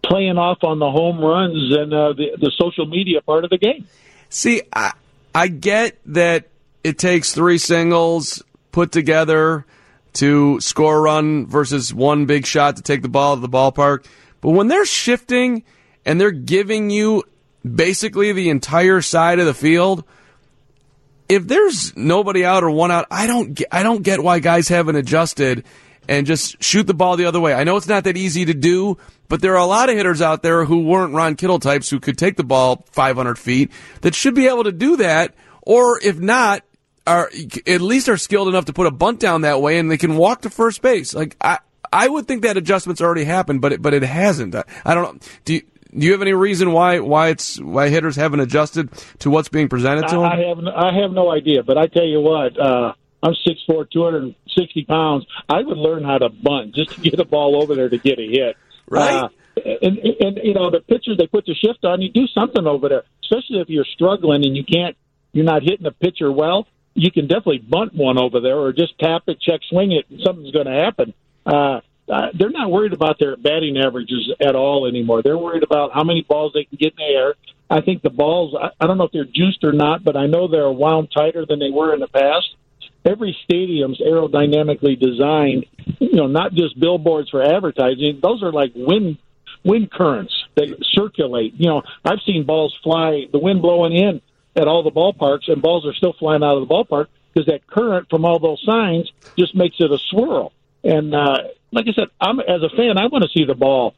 [0.03, 3.57] playing off on the home runs and uh, the, the social media part of the
[3.57, 3.87] game.
[4.29, 4.93] See, I,
[5.33, 6.49] I get that
[6.83, 8.43] it takes three singles
[8.73, 9.65] put together
[10.13, 14.05] to score a run versus one big shot to take the ball to the ballpark.
[14.41, 15.63] But when they're shifting
[16.05, 17.23] and they're giving you
[17.63, 20.03] basically the entire side of the field,
[21.29, 24.67] if there's nobody out or one out, I don't get, I don't get why guys
[24.67, 25.63] haven't adjusted
[26.07, 27.53] and just shoot the ball the other way.
[27.53, 28.97] I know it's not that easy to do,
[29.29, 31.99] but there are a lot of hitters out there who weren't Ron Kittle types who
[31.99, 33.71] could take the ball 500 feet
[34.01, 35.33] that should be able to do that.
[35.61, 36.63] Or if not,
[37.05, 37.29] are
[37.67, 40.15] at least are skilled enough to put a bunt down that way and they can
[40.15, 41.13] walk to first base.
[41.13, 41.59] Like I,
[41.91, 44.55] I would think that adjustment's already happened, but it, but it hasn't.
[44.55, 45.19] I, I don't know.
[45.45, 45.61] Do you,
[45.97, 49.69] do you have any reason why why it's why hitters haven't adjusted to what's being
[49.69, 50.23] presented to them?
[50.23, 53.61] I, have no, I have no idea, but I tell you what, uh, I'm six
[53.67, 55.25] four, two hundred and sixty pounds.
[55.47, 58.17] I would learn how to bunt just to get a ball over there to get
[58.17, 58.57] a hit.
[58.89, 59.23] Right.
[59.23, 59.29] Uh,
[59.83, 62.01] and, and, and you know the pitchers they put the shift on.
[62.01, 64.97] You do something over there, especially if you're struggling and you can't.
[65.31, 66.67] You're not hitting the pitcher well.
[66.95, 70.19] You can definitely bunt one over there, or just tap it, check swing it, and
[70.23, 71.13] something's going to happen.
[71.45, 71.81] Uh,
[72.11, 75.21] uh, they're not worried about their batting averages at all anymore.
[75.21, 77.33] They're worried about how many balls they can get in the air.
[77.69, 80.27] I think the balls, I, I don't know if they're juiced or not, but I
[80.27, 82.55] know they're wound tighter than they were in the past.
[83.05, 85.65] Every stadium's aerodynamically designed,
[85.99, 88.19] you know, not just billboards for advertising.
[88.21, 89.17] Those are like wind
[89.65, 91.53] wind currents that circulate.
[91.57, 94.21] You know, I've seen balls fly, the wind blowing in
[94.55, 97.65] at all the ballparks, and balls are still flying out of the ballpark because that
[97.67, 100.53] current from all those signs just makes it a swirl.
[100.83, 101.37] And uh,
[101.71, 103.95] like I said, I'm as a fan, I want to see the ball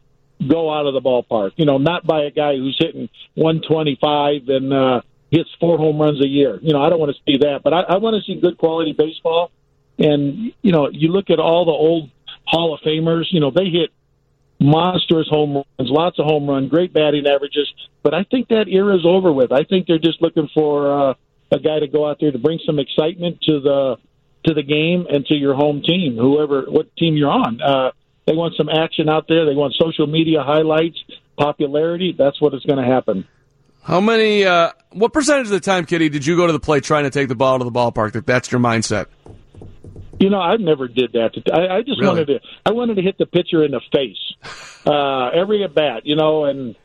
[0.48, 1.52] go out of the ballpark.
[1.58, 5.02] You know, not by a guy who's hitting 125 and uh,
[5.32, 6.60] hits four home runs a year.
[6.62, 8.58] You know, I don't want to see that, but I, I want to see good
[8.58, 9.52] quality baseball.
[9.98, 12.10] And you know, you look at all the old
[12.46, 13.26] Hall of Famers.
[13.32, 13.92] You know, they hit
[14.60, 17.72] monstrous home runs, lots of home run, great batting averages.
[18.04, 19.52] But I think that era is over with.
[19.52, 21.14] I think they're just looking for uh,
[21.52, 23.98] a guy to go out there to bring some excitement to the
[24.46, 27.60] to the game and to your home team, whoever what team you're on.
[27.62, 27.92] Uh,
[28.26, 29.46] they want some action out there.
[29.46, 30.98] They want social media highlights,
[31.38, 32.14] popularity.
[32.18, 33.28] That's what is going to happen.
[33.84, 34.46] How many?
[34.46, 37.12] Uh, what percentage of the time, Kitty, did you go to the plate trying to
[37.12, 38.14] take the ball to the ballpark?
[38.14, 39.08] That that's your mindset.
[40.20, 41.32] You know, I never did that.
[41.54, 42.08] I, I just Really?
[42.08, 42.40] wanted to.
[42.66, 44.34] I wanted to hit the pitcher in the face
[44.86, 46.06] uh, every at bat.
[46.06, 46.76] You know, and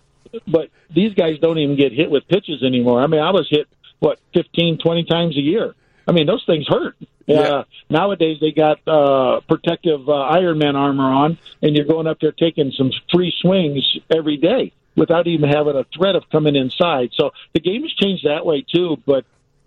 [0.46, 3.02] but these guys don't even get hit with pitches anymore.
[3.02, 3.68] I mean, I was hit
[4.00, 5.74] what fifteen, twenty times a year.
[6.08, 6.96] I mean, those things hurt.
[7.28, 12.18] Uh, nowadays, they got uh, protective uh, Iron Man armor on, and you're going up
[12.20, 17.10] there taking some free swings every day without even having a threat of coming inside.
[17.14, 18.96] So the game has changed that way too.
[19.06, 19.24] But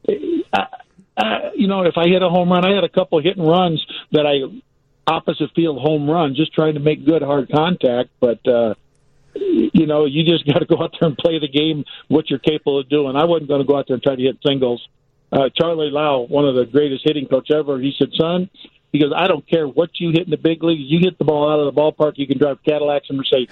[0.10, 0.66] uh,
[1.16, 3.48] uh, you know, if I hit a home run, I had a couple hit and
[3.48, 4.62] runs that I
[5.06, 8.10] opposite field home run, just trying to make good hard contact.
[8.20, 8.74] But uh,
[9.36, 12.40] you know, you just got to go out there and play the game what you're
[12.40, 13.16] capable of doing.
[13.16, 14.88] I wasn't going to go out there and try to hit singles.
[15.32, 18.50] Uh, Charlie Lau, one of the greatest hitting coach ever, he said, "Son."
[18.92, 20.84] He goes, I don't care what you hit in the big leagues.
[20.86, 23.50] You hit the ball out of the ballpark, you can drive Cadillacs and Mercedes.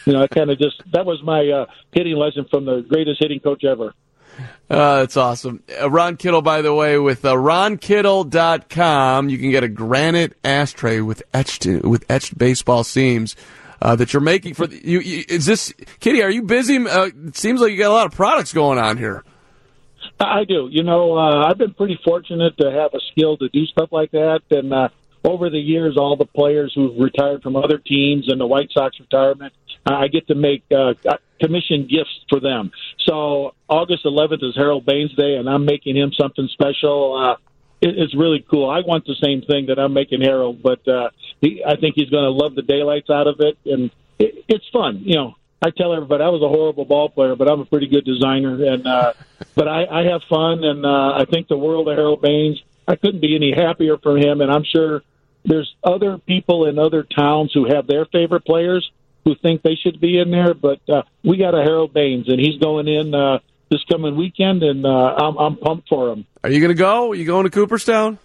[0.06, 3.20] you know, I kind of just that was my uh, hitting lesson from the greatest
[3.20, 3.92] hitting coach ever.
[4.38, 4.44] Uh,
[5.00, 5.62] that's awesome.
[5.80, 11.00] Uh, Ron Kittle, by the way, with uh, ronkittle.com, you can get a granite ashtray
[11.00, 13.36] with etched with etched baseball seams
[13.80, 15.24] uh, that you're making for the, you, you.
[15.28, 16.22] Is this Kitty?
[16.22, 16.76] Are you busy?
[16.76, 19.24] Uh, it seems like you got a lot of products going on here.
[20.20, 20.68] I do.
[20.70, 24.10] You know, uh, I've been pretty fortunate to have a skill to do stuff like
[24.12, 24.40] that.
[24.50, 24.88] And uh,
[25.24, 28.98] over the years, all the players who've retired from other teams and the White Sox
[28.98, 29.52] retirement,
[29.86, 30.94] uh, I get to make uh,
[31.40, 32.72] commission gifts for them.
[33.08, 37.16] So August 11th is Harold Baines Day, and I'm making him something special.
[37.16, 37.36] Uh,
[37.80, 38.68] it, it's really cool.
[38.68, 41.08] I want the same thing that I'm making Harold, but uh,
[41.40, 44.68] he, I think he's going to love the daylights out of it, and it, it's
[44.70, 45.00] fun.
[45.04, 47.86] You know, I tell everybody I was a horrible ball player, but I'm a pretty
[47.86, 49.14] good designer, and uh,
[49.54, 52.62] but I, I have fun, and uh, I think the world of Harold Baines.
[52.86, 55.02] I couldn't be any happier for him, and I'm sure
[55.44, 58.90] there's other people in other towns who have their favorite players
[59.24, 62.40] who think they should be in there, but uh, we got a Harold Baines, and
[62.40, 63.38] he's going in uh,
[63.70, 66.26] this coming weekend, and uh, I'm, I'm pumped for him.
[66.42, 67.12] Are you going to go?
[67.12, 68.18] Are you going to Cooperstown?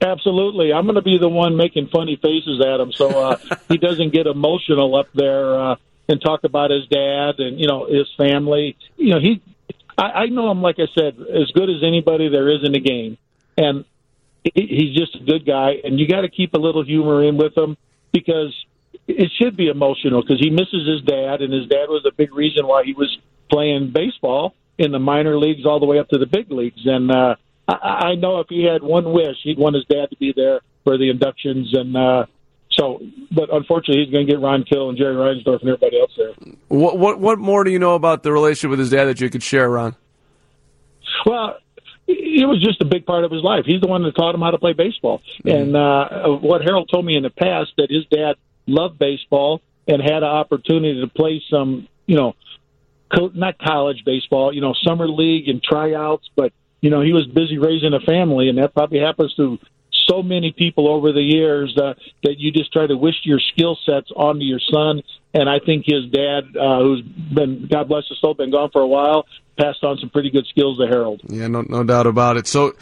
[0.00, 3.36] Absolutely, I'm going to be the one making funny faces at him, so uh,
[3.68, 5.76] he doesn't get emotional up there uh,
[6.08, 8.76] and talk about his dad and you know his family.
[8.96, 9.42] You know, he,
[9.98, 12.80] I, I know him like I said, as good as anybody there is in the
[12.80, 13.18] game,
[13.58, 13.84] and
[14.42, 15.74] he, he's just a good guy.
[15.84, 17.76] And you got to keep a little humor in with him
[18.12, 18.54] because
[19.18, 22.34] it should be emotional because he misses his dad, and his dad was a big
[22.34, 23.16] reason why he was
[23.50, 26.80] playing baseball in the minor leagues all the way up to the big leagues.
[26.84, 27.36] And uh,
[27.68, 30.60] I, I know if he had one wish, he'd want his dad to be there
[30.84, 31.74] for the inductions.
[31.74, 32.26] And uh,
[32.70, 33.00] so,
[33.30, 36.32] but unfortunately, he's going to get Ron Kittle and Jerry Reinsdorf and everybody else there.
[36.68, 39.28] What what what more do you know about the relationship with his dad that you
[39.28, 39.96] could share, Ron?
[41.26, 41.56] Well,
[42.06, 43.64] it was just a big part of his life.
[43.66, 45.20] He's the one that taught him how to play baseball.
[45.44, 48.36] And uh, what Harold told me in the past that his dad
[48.70, 52.34] loved baseball and had an opportunity to play some, you know,
[53.14, 57.26] co- not college baseball, you know, summer league and tryouts, but you know, he was
[57.26, 59.58] busy raising a family, and that probably happens to
[60.08, 63.78] so many people over the years uh, that you just try to wish your skill
[63.84, 65.02] sets onto your son.
[65.34, 68.80] And I think his dad, uh, who's been God bless his soul, been gone for
[68.80, 69.26] a while,
[69.58, 71.20] passed on some pretty good skills to Harold.
[71.28, 72.46] Yeah, no, no doubt about it.
[72.46, 72.74] So,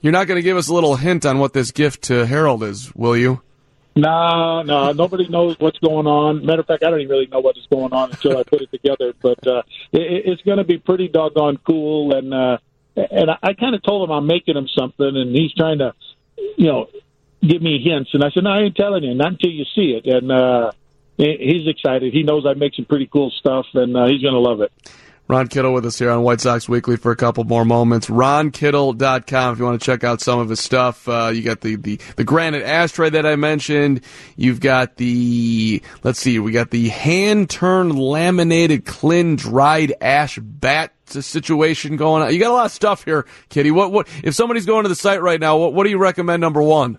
[0.00, 2.62] you're not going to give us a little hint on what this gift to Harold
[2.62, 3.40] is, will you?
[3.96, 6.44] No, no, nobody knows what's going on.
[6.44, 8.60] Matter of fact, I don't even really know what is going on until I put
[8.60, 9.14] it together.
[9.20, 9.62] But uh,
[9.92, 12.12] it, it's going to be pretty doggone cool.
[12.12, 12.58] And uh,
[12.96, 15.94] and I, I kind of told him I'm making him something, and he's trying to,
[16.56, 16.88] you know,
[17.40, 18.10] give me hints.
[18.14, 20.06] And I said, no, I ain't telling you, not until you see it.
[20.06, 20.72] And uh,
[21.16, 22.12] he's excited.
[22.12, 24.72] He knows I make some pretty cool stuff, and uh, he's going to love it.
[25.26, 28.08] Ron Kittle with us here on White Sox Weekly for a couple more moments.
[28.08, 31.08] RonKittle.com if you want to check out some of his stuff.
[31.08, 34.02] Uh, you got the, the, the granite ashtray that I mentioned.
[34.36, 40.92] You've got the, let's see, we got the hand turned laminated kiln dried ash bat
[41.06, 42.32] situation going on.
[42.32, 43.70] You got a lot of stuff here, Kitty.
[43.70, 46.42] What, what, if somebody's going to the site right now, what, what do you recommend
[46.42, 46.98] number one?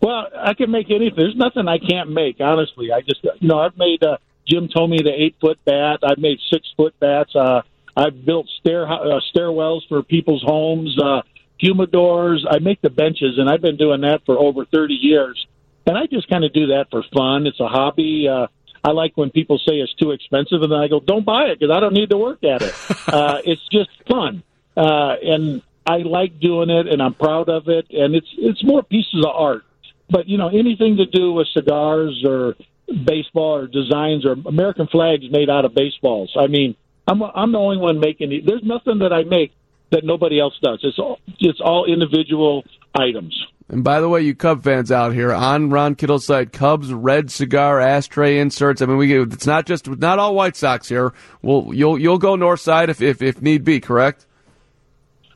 [0.00, 1.16] Well, I can make anything.
[1.16, 2.36] There's nothing I can't make.
[2.38, 4.02] Honestly, I just you know I've made.
[4.02, 6.00] Uh, Jim told me the eight foot bat.
[6.02, 7.34] I've made six foot bats.
[7.34, 7.62] Uh,
[7.96, 11.22] I've built stair uh, stairwells for people's homes, uh,
[11.62, 12.44] humidors.
[12.48, 15.46] I make the benches, and I've been doing that for over thirty years.
[15.86, 17.46] And I just kind of do that for fun.
[17.46, 18.28] It's a hobby.
[18.28, 18.48] Uh,
[18.82, 21.58] I like when people say it's too expensive, and then I go, "Don't buy it
[21.58, 22.74] because I don't need to work at it."
[23.08, 24.42] uh, it's just fun,
[24.76, 27.86] uh, and I like doing it, and I'm proud of it.
[27.90, 29.64] And it's it's more pieces of art
[30.08, 32.54] but you know anything to do with cigars or
[32.86, 36.34] baseball or designs or American flags made out of baseballs.
[36.38, 36.76] I mean,
[37.06, 38.44] I'm I'm the only one making it.
[38.46, 39.52] There's nothing that I make
[39.90, 40.80] that nobody else does.
[40.82, 42.64] It's all it's all individual
[42.94, 43.34] items.
[43.68, 47.32] And by the way, you Cub fans out here on Ron Kittle's site, Cubs red
[47.32, 48.80] cigar ashtray inserts.
[48.80, 51.12] I mean, we it's not just not all White Sox here.
[51.42, 53.80] Well, you'll you'll go north side if if, if need be.
[53.80, 54.25] Correct.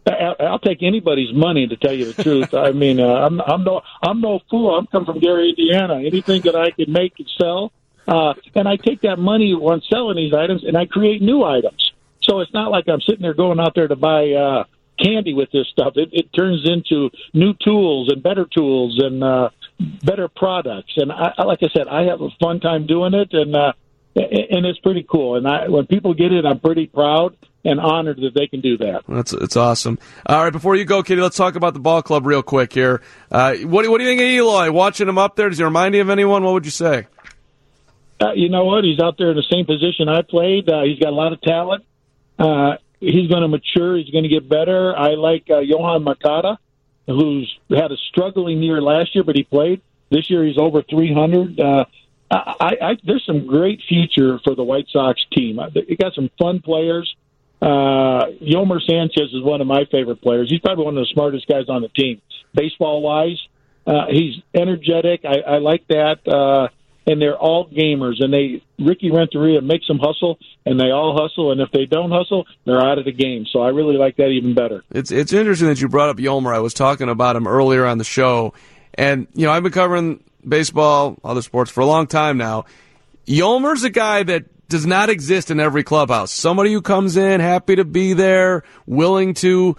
[0.07, 2.55] I'll take anybody's money to tell you the truth.
[2.55, 4.77] I mean, uh, I'm I'm no I'm no fool.
[4.77, 5.97] I'm come from Gary, Indiana.
[5.97, 7.73] Anything that I can make and sell,
[8.09, 11.93] uh, and I take that money when selling these items and I create new items.
[12.23, 14.65] So it's not like I'm sitting there going out there to buy uh,
[14.99, 15.95] candy with this stuff.
[15.97, 19.51] It, it turns into new tools and better tools and uh,
[20.05, 20.93] better products.
[20.97, 23.73] And I- like I said, I have a fun time doing it, and uh,
[24.17, 25.37] and it's pretty cool.
[25.37, 28.79] And I, when people get it, I'm pretty proud and honored that they can do
[28.79, 29.03] that.
[29.09, 29.99] That's it's awesome.
[30.27, 33.03] All right, before you go, Kitty, let's talk about the ball club real quick here.
[33.31, 34.71] Uh, what, do- what do you think of Eloy?
[34.73, 36.43] Watching him up there, does he remind you of anyone?
[36.43, 37.07] What would you say?
[38.21, 38.85] Uh, you know what?
[38.85, 40.69] He's out there in the same position I played.
[40.69, 41.85] Uh, he's got a lot of talent.
[42.39, 43.97] Uh, he's going to mature.
[43.97, 44.97] He's going to get better.
[44.97, 46.59] I like uh, Yoan Moncada,
[47.07, 49.81] who's had a struggling year last year, but he played.
[50.11, 51.59] This year he's over 300.
[51.61, 51.85] Uh,
[52.31, 55.59] I, I, there's some great future for the White Sox team.
[55.75, 57.15] You got some fun players.
[57.61, 60.49] Uh, Yolmer Sanchez is one of my favorite players.
[60.51, 62.21] He's probably one of the smartest guys on the team,
[62.55, 63.39] baseball wise.
[63.87, 65.25] Uh, he's energetic.
[65.25, 66.27] I, I like that.
[66.27, 66.69] Uh,
[67.07, 68.23] and they're all gamers.
[68.23, 71.53] And they Ricky Renteria makes them hustle, and they all hustle.
[71.53, 73.47] And if they don't hustle, they're out of the game.
[73.51, 74.85] So I really like that even better.
[74.91, 76.55] It's it's interesting that you brought up Yolmer.
[76.55, 78.55] I was talking about him earlier on the show,
[78.95, 82.65] and you know I've been covering baseball, other sports for a long time now.
[83.27, 86.33] Yolmer's a guy that does not exist in every clubhouse.
[86.33, 89.77] Somebody who comes in happy to be there, willing to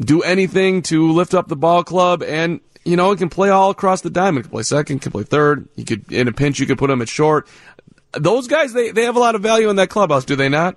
[0.00, 3.70] do anything to lift up the ball club and you know, he can play all
[3.70, 4.36] across the diamond.
[4.36, 5.68] He can play second, can play third.
[5.74, 7.48] You could in a pinch you could put him at short.
[8.12, 10.76] Those guys they, they have a lot of value in that clubhouse, do they not?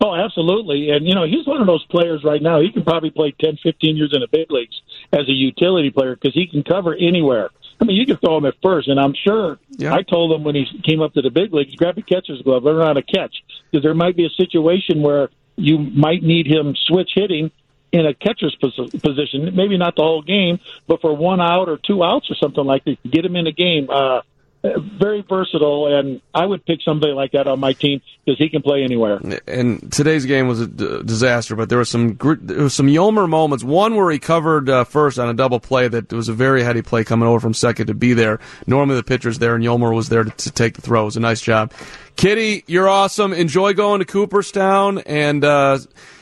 [0.00, 0.90] Oh, absolutely.
[0.90, 2.60] And, you know, he's one of those players right now.
[2.60, 4.80] He can probably play 10, 15 years in the big leagues
[5.12, 7.50] as a utility player because he can cover anywhere.
[7.82, 9.92] I mean, you can throw him at first, and I'm sure Yeah.
[9.92, 12.62] I told him when he came up to the big leagues, grab a catcher's glove,
[12.62, 13.34] learn how to catch,
[13.70, 17.50] because there might be a situation where you might need him switch hitting
[17.90, 21.76] in a catcher's posi- position, maybe not the whole game, but for one out or
[21.76, 23.88] two outs or something like that, get him in the game.
[23.90, 24.20] Uh,
[24.62, 28.62] very versatile, and I would pick somebody like that on my team because he can
[28.62, 29.20] play anywhere.
[29.48, 32.86] and today's game was a d- disaster, but there was some gr- there was some
[32.86, 33.64] Yolmer moments.
[33.64, 36.82] One where he covered uh, first on a double play that was a very heady
[36.82, 38.38] play coming over from second to be there.
[38.66, 41.02] Normally the pitcher's there, and Yolmer was there to, to take the throw.
[41.02, 41.72] It was a nice job.
[42.14, 43.32] Kitty, you're awesome.
[43.32, 45.78] Enjoy going to Cooperstown, and uh,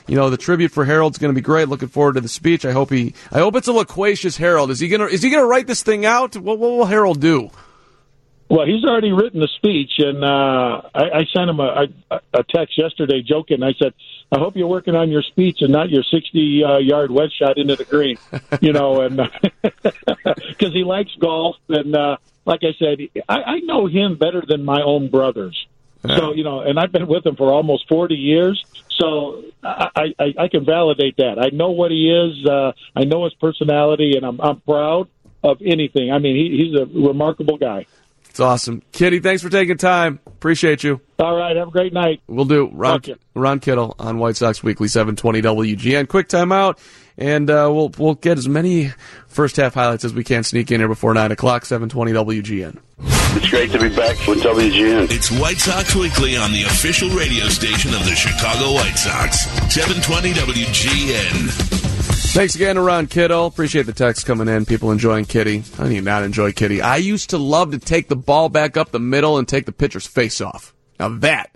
[0.06, 1.68] you know the tribute for Harold's going to be great.
[1.68, 2.64] Looking forward to the speech.
[2.64, 3.12] I hope he.
[3.30, 4.70] I hope it's a loquacious Harold.
[4.70, 6.36] Is he gonna Is he gonna write this thing out?
[6.36, 7.50] What, what will Harold do?
[8.50, 12.42] Well, he's already written the speech, and uh, I, I sent him a, a, a
[12.42, 13.62] text yesterday, joking.
[13.62, 13.94] I said,
[14.32, 17.58] "I hope you're working on your speech and not your 60 uh, yard wedge shot
[17.58, 18.18] into the green."
[18.60, 19.18] you know, and
[19.62, 22.98] because he likes golf, and uh, like I said,
[23.28, 25.68] I, I know him better than my own brothers.
[26.04, 28.64] So you know, and I've been with him for almost 40 years.
[28.98, 31.38] So I, I, I can validate that.
[31.38, 32.44] I know what he is.
[32.44, 35.08] Uh, I know his personality, and I'm, I'm proud
[35.44, 36.10] of anything.
[36.10, 37.86] I mean, he, he's a remarkable guy.
[38.40, 39.20] It's awesome, Kitty.
[39.20, 40.18] Thanks for taking time.
[40.26, 41.02] Appreciate you.
[41.18, 42.22] All right, have a great night.
[42.26, 42.70] We'll do.
[42.72, 43.16] Ron, you.
[43.34, 46.08] Ron Kittle on White Sox Weekly, 720 WGN.
[46.08, 46.78] Quick timeout,
[47.18, 48.92] and uh, we'll we'll get as many
[49.28, 52.78] first half highlights as we can sneak in here before 9 o'clock, 720 WGN.
[53.36, 55.10] It's great to be back with WGN.
[55.10, 59.42] It's White Sox Weekly on the official radio station of the Chicago White Sox.
[59.70, 61.79] 720 WGN.
[62.32, 63.46] Thanks again to Ron Kittle.
[63.46, 64.64] Appreciate the text coming in.
[64.64, 65.64] People enjoying Kitty.
[65.80, 66.80] I do not enjoy Kitty?
[66.80, 69.72] I used to love to take the ball back up the middle and take the
[69.72, 70.72] pitcher's face off.
[71.00, 71.50] Now that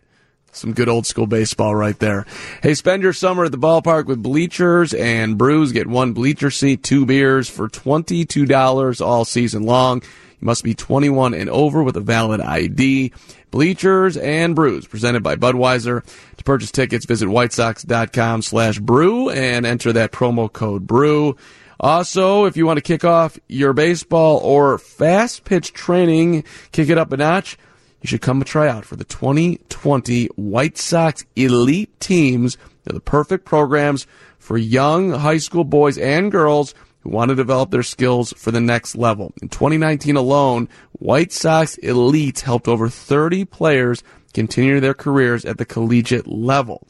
[0.57, 2.27] some good old school baseball right there.
[2.63, 5.73] Hey, spend your summer at the ballpark with bleachers and brews.
[5.73, 10.03] Get one bleacher seat, two beers for $22 all season long.
[10.03, 13.13] You must be 21 and over with a valid ID.
[13.51, 16.05] Bleachers and brews presented by Budweiser.
[16.45, 21.37] Purchase tickets, visit whitesox.com slash brew and enter that promo code brew.
[21.81, 26.99] Also, if you want to kick off your baseball or fast pitch training, kick it
[26.99, 27.59] up a notch,
[28.01, 32.59] you should come try out for the 2020 White Sox elite teams.
[32.85, 34.07] They're the perfect programs
[34.39, 38.61] for young high school boys and girls who want to develop their skills for the
[38.61, 39.33] next level.
[39.41, 44.03] In 2019 alone, White Sox elite helped over 30 players
[44.35, 46.87] continue their careers at the collegiate level.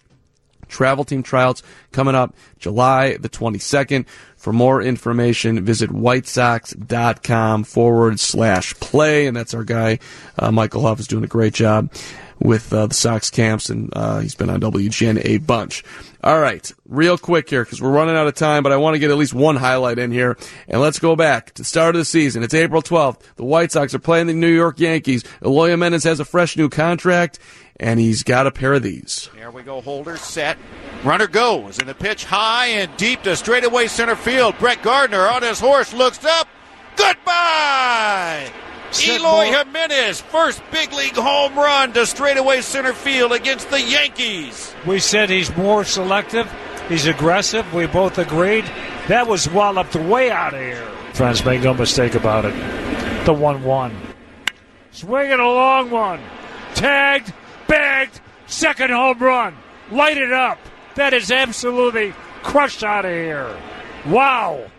[0.68, 1.62] Travel team tryouts
[1.92, 4.06] coming up July the 22nd.
[4.36, 9.26] For more information, visit whitesox.com forward slash play.
[9.26, 9.98] And that's our guy,
[10.38, 11.90] uh, Michael Huff, is doing a great job
[12.40, 15.84] with uh, the Sox camps, and uh, he's been on WGN a bunch.
[16.22, 18.98] All right, real quick here, because we're running out of time, but I want to
[18.98, 20.36] get at least one highlight in here.
[20.68, 22.42] And let's go back to the start of the season.
[22.42, 23.20] It's April 12th.
[23.36, 25.22] The White Sox are playing the New York Yankees.
[25.44, 27.38] Eloy Jimenez has a fresh new contract,
[27.78, 29.28] and he's got a pair of these.
[29.34, 29.80] There we go.
[29.80, 30.56] Holder set.
[31.02, 31.78] Runner goes.
[31.78, 34.56] And the pitch high and deep to straightaway center field.
[34.58, 36.48] Brett Gardner on his horse looks up.
[36.96, 38.50] Goodbye!
[39.02, 44.74] Eloy Jimenez, first big league home run to straightaway center field against the Yankees.
[44.86, 46.50] We said he's more selective.
[46.88, 47.72] He's aggressive.
[47.74, 48.64] We both agreed.
[49.08, 50.86] That was walloped way out of here.
[51.14, 52.54] Friends, make no mistake about it.
[53.24, 53.96] The 1 1.
[54.92, 56.20] Swinging a long one.
[56.74, 57.32] Tagged,
[57.66, 59.56] bagged, second home run.
[59.90, 60.58] Light it up.
[60.94, 63.56] That is absolutely crushed out of here.
[64.06, 64.70] Wow.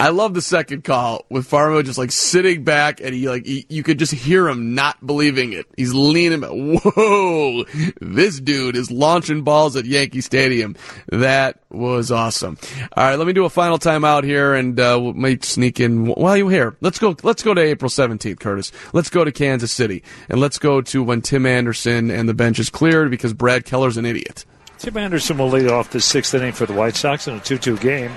[0.00, 3.66] I love the second call with Farmo just like sitting back and he like he,
[3.68, 5.66] you could just hear him not believing it.
[5.76, 6.50] He's leaning back.
[6.50, 7.64] Whoa,
[8.00, 10.74] this dude is launching balls at Yankee Stadium.
[11.08, 12.56] That was awesome.
[12.96, 16.06] All right, let me do a final timeout here and uh, we might sneak in
[16.06, 16.78] while you're here.
[16.80, 17.14] Let's go.
[17.22, 18.72] Let's go to April 17th, Curtis.
[18.94, 22.58] Let's go to Kansas City and let's go to when Tim Anderson and the bench
[22.58, 24.46] is cleared because Brad Keller's an idiot.
[24.80, 27.58] Tim Anderson will lead off the sixth inning for the White Sox in a 2
[27.58, 28.10] 2 game.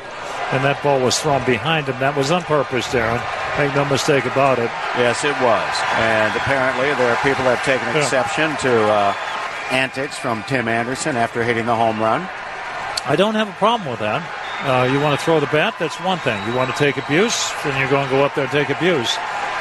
[0.51, 1.99] And that ball was thrown behind him.
[1.99, 3.19] That was on purpose, Darrin.
[3.57, 4.69] Make no mistake about it.
[4.95, 5.73] Yes, it was.
[5.99, 7.99] And apparently there are people that have taken Yeah.
[8.01, 9.13] exception to uh,
[9.71, 12.21] antics from Tim Anderson after hitting the home run.
[13.05, 14.23] I don't have a problem with that.
[14.63, 16.39] Uh, you want to throw the bat, that's one thing.
[16.47, 19.11] You want to take abuse, then you're going to go up there and take abuse.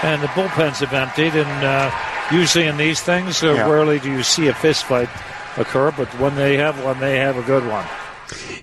[0.04, 1.90] And the bullpens have emptied, and uh,
[2.30, 3.68] usually in these things, uh, Yeah.
[3.68, 5.08] rarely do you see a fist fight
[5.56, 7.86] occur, but when they have one, they have a good one.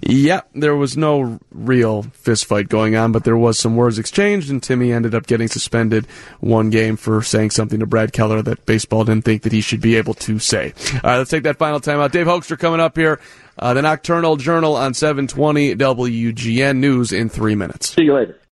[0.01, 4.49] Yeah, there was no real fist fight going on, but there was some words exchanged,
[4.49, 6.07] and Timmy ended up getting suspended
[6.39, 9.81] one game for saying something to Brad Keller that baseball didn't think that he should
[9.81, 10.73] be able to say.
[10.95, 12.11] All right, let's take that final time out.
[12.11, 13.19] Dave Hoekstra coming up here.
[13.57, 17.93] Uh, the Nocturnal Journal on 720 WGN News in three minutes.
[17.93, 18.38] See you later.